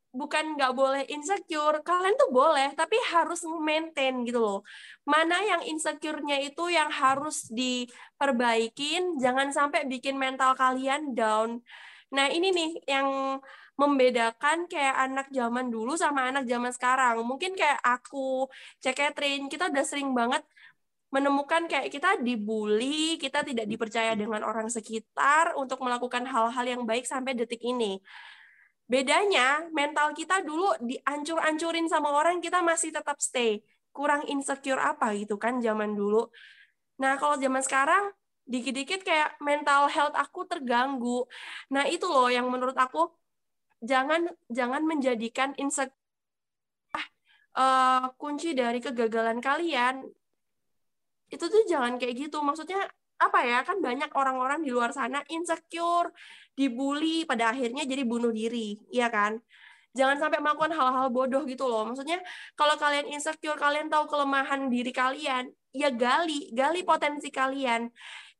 [0.09, 4.59] bukan nggak boleh insecure, kalian tuh boleh, tapi harus maintain gitu loh.
[5.05, 11.61] Mana yang insecure-nya itu yang harus diperbaikin, jangan sampai bikin mental kalian down.
[12.09, 13.37] Nah ini nih yang
[13.79, 17.21] membedakan kayak anak zaman dulu sama anak zaman sekarang.
[17.23, 18.49] Mungkin kayak aku,
[18.83, 20.43] Cek Catherine, kita udah sering banget
[21.09, 27.07] menemukan kayak kita dibully, kita tidak dipercaya dengan orang sekitar untuk melakukan hal-hal yang baik
[27.07, 27.97] sampai detik ini.
[28.89, 33.61] Bedanya mental kita dulu diancur-ancurin sama orang kita masih tetap stay.
[33.93, 36.25] Kurang insecure apa gitu kan zaman dulu.
[36.97, 38.09] Nah, kalau zaman sekarang
[38.49, 41.29] dikit-dikit kayak mental health aku terganggu.
[41.69, 43.13] Nah, itu loh yang menurut aku
[43.85, 45.93] jangan jangan menjadikan insecure
[47.53, 50.01] uh, kunci dari kegagalan kalian.
[51.29, 52.41] Itu tuh jangan kayak gitu.
[52.41, 56.09] Maksudnya apa ya kan banyak orang-orang di luar sana insecure
[56.59, 59.39] dibully pada akhirnya jadi bunuh diri, iya kan?
[59.95, 61.87] Jangan sampai melakukan hal-hal bodoh gitu loh.
[61.87, 62.19] Maksudnya
[62.59, 67.87] kalau kalian insecure, kalian tahu kelemahan diri kalian, ya gali, gali potensi kalian.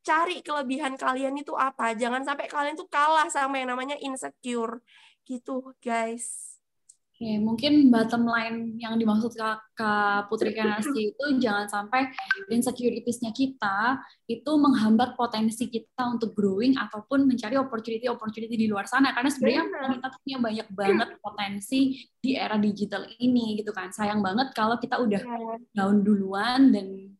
[0.04, 1.96] Cari kelebihan kalian itu apa.
[1.96, 4.84] Jangan sampai kalian tuh kalah sama yang namanya insecure.
[5.24, 6.49] Gitu, guys.
[7.20, 9.36] Oke, mungkin bottom line yang dimaksud
[9.76, 12.08] Kak Putri Kanasi itu jangan sampai
[12.48, 19.12] insecuritiesnya kita itu menghambat potensi kita untuk growing ataupun mencari opportunity-opportunity di luar sana.
[19.12, 19.68] Karena sebenarnya
[20.00, 23.92] kita punya banyak banget potensi di era digital ini gitu kan.
[23.92, 25.60] Sayang banget kalau kita udah iya.
[25.76, 27.19] down duluan dan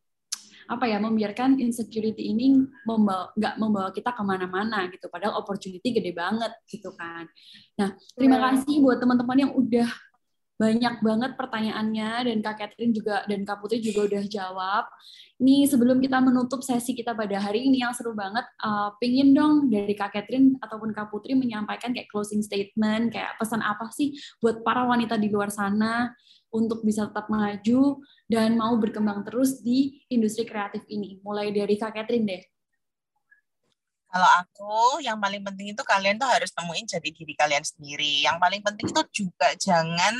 [0.70, 6.14] apa ya membiarkan insecurity ini membawa nggak membawa kita ke mana-mana gitu padahal opportunity gede
[6.14, 7.26] banget gitu kan
[7.74, 8.44] nah terima iya.
[8.54, 9.90] kasih buat teman-teman yang udah
[10.60, 14.84] banyak banget pertanyaannya dan Kak Catherine juga dan Kak Putri juga udah jawab.
[15.40, 19.72] Ini sebelum kita menutup sesi kita pada hari ini yang seru banget, uh, pingin dong
[19.72, 24.12] dari Kak Catherine ataupun Kak Putri menyampaikan kayak closing statement, kayak pesan apa sih
[24.44, 26.12] buat para wanita di luar sana
[26.50, 31.22] untuk bisa tetap maju dan mau berkembang terus di industri kreatif ini.
[31.22, 32.42] Mulai dari Kak Catherine deh.
[34.10, 38.26] Kalau aku, yang paling penting itu kalian tuh harus temuin jadi diri kalian sendiri.
[38.26, 40.18] Yang paling penting itu juga jangan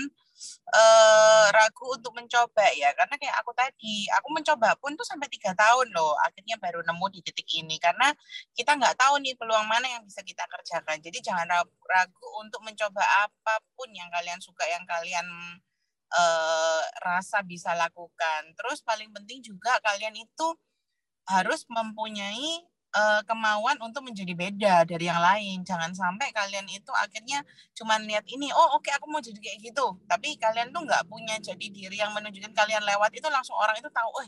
[0.70, 2.94] uh, ragu untuk mencoba ya.
[2.94, 6.14] Karena kayak aku tadi, aku mencoba pun tuh sampai tiga tahun loh.
[6.22, 7.82] Akhirnya baru nemu di titik ini.
[7.82, 8.14] Karena
[8.54, 11.02] kita nggak tahu nih peluang mana yang bisa kita kerjakan.
[11.02, 11.50] Jadi jangan
[11.82, 15.26] ragu untuk mencoba apa pun yang kalian suka, yang kalian
[16.14, 18.40] uh, rasa bisa lakukan.
[18.58, 20.48] Terus paling penting juga kalian itu
[21.30, 25.62] harus mempunyai uh, kemauan untuk menjadi beda dari yang lain.
[25.62, 27.42] Jangan sampai kalian itu akhirnya
[27.74, 29.86] cuma lihat ini, oh oke okay, aku mau jadi kayak gitu.
[30.10, 33.88] Tapi kalian tuh nggak punya jadi diri yang menunjukkan kalian lewat itu langsung orang itu
[33.90, 34.26] tahu, oh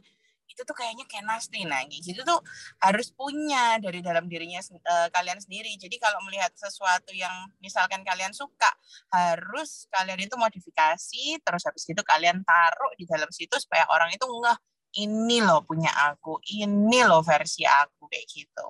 [0.52, 2.40] itu tuh kayaknya kayak Nasri nah gitu tuh
[2.84, 5.72] harus punya dari dalam dirinya uh, kalian sendiri.
[5.80, 7.32] Jadi kalau melihat sesuatu yang
[7.64, 8.68] misalkan kalian suka
[9.08, 14.24] harus kalian itu modifikasi terus habis itu kalian taruh di dalam situ supaya orang itu
[14.28, 14.58] enggak
[14.92, 18.66] ini loh punya aku ini loh versi aku kayak gitu.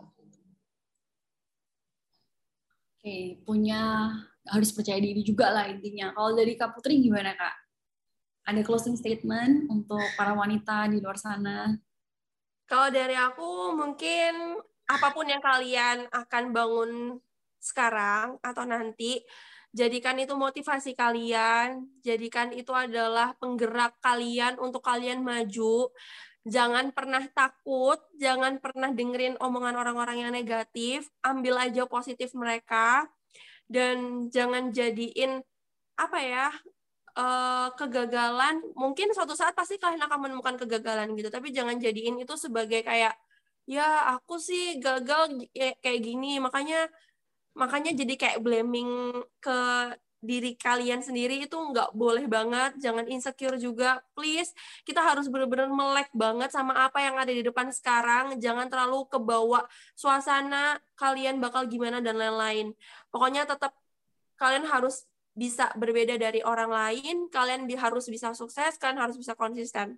[3.03, 4.15] Oke punya
[4.47, 6.15] harus percaya diri juga lah intinya.
[6.15, 7.62] Kalau dari Kak Putri gimana Kak
[8.43, 11.79] ada closing statement untuk para wanita di luar sana?
[12.67, 16.91] Kalau dari aku mungkin apa pun yang kalian akan bangun
[17.63, 19.23] sekarang atau nanti,
[19.71, 25.89] jadikan itu motivasi kalian, jadikan itu adalah penggerak kalian untuk kalian maju.
[26.43, 33.07] Jangan pernah takut, jangan pernah dengerin omongan orang-orang yang negatif, ambil aja positif mereka,
[33.71, 35.39] dan jangan jadiin
[35.95, 36.51] apa ya
[37.17, 42.35] uh, kegagalan mungkin suatu saat pasti kalian akan menemukan kegagalan gitu tapi jangan jadiin itu
[42.37, 43.17] sebagai kayak
[43.67, 46.43] ya aku sih gagal kayak gini.
[46.43, 46.89] Makanya
[47.53, 49.59] makanya jadi kayak blaming ke
[50.23, 52.79] diri kalian sendiri itu nggak boleh banget.
[52.79, 54.03] Jangan insecure juga.
[54.15, 54.55] Please
[54.87, 58.39] kita harus benar-benar melek banget sama apa yang ada di depan sekarang.
[58.39, 59.67] Jangan terlalu kebawa
[59.99, 62.75] suasana kalian bakal gimana dan lain-lain.
[63.11, 63.75] Pokoknya tetap
[64.39, 69.97] kalian harus bisa berbeda dari orang lain, kalian harus bisa sukses, kalian harus bisa konsisten.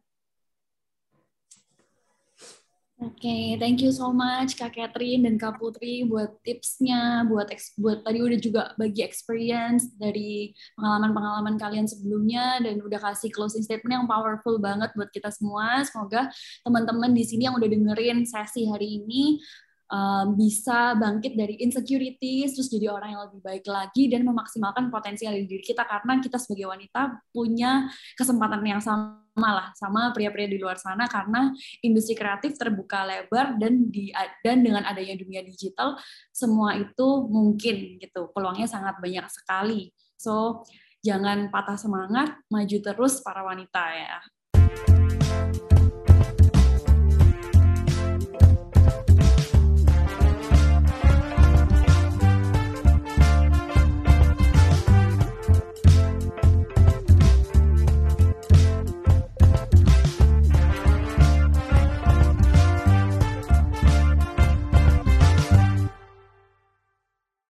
[3.05, 8.07] Oke, okay, thank you so much Kak Catherine dan Kak Putri buat tipsnya, buat buat
[8.07, 14.07] tadi udah juga bagi experience dari pengalaman-pengalaman kalian sebelumnya dan udah kasih closing statement yang
[14.09, 15.85] powerful banget buat kita semua.
[15.85, 16.33] Semoga
[16.65, 19.43] teman-teman di sini yang udah dengerin sesi hari ini
[19.91, 25.25] um, bisa bangkit dari insecurities, terus jadi orang yang lebih baik lagi dan memaksimalkan potensi
[25.25, 30.63] di diri kita karena kita sebagai wanita punya kesempatan yang sama lah sama pria-pria di
[30.63, 31.51] luar sana karena
[31.83, 34.15] industri kreatif terbuka lebar dan di
[34.47, 35.99] dan dengan adanya dunia digital
[36.31, 38.31] semua itu mungkin gitu.
[38.31, 39.91] Peluangnya sangat banyak sekali.
[40.15, 40.63] So
[41.05, 44.19] jangan patah semangat maju terus para wanita ya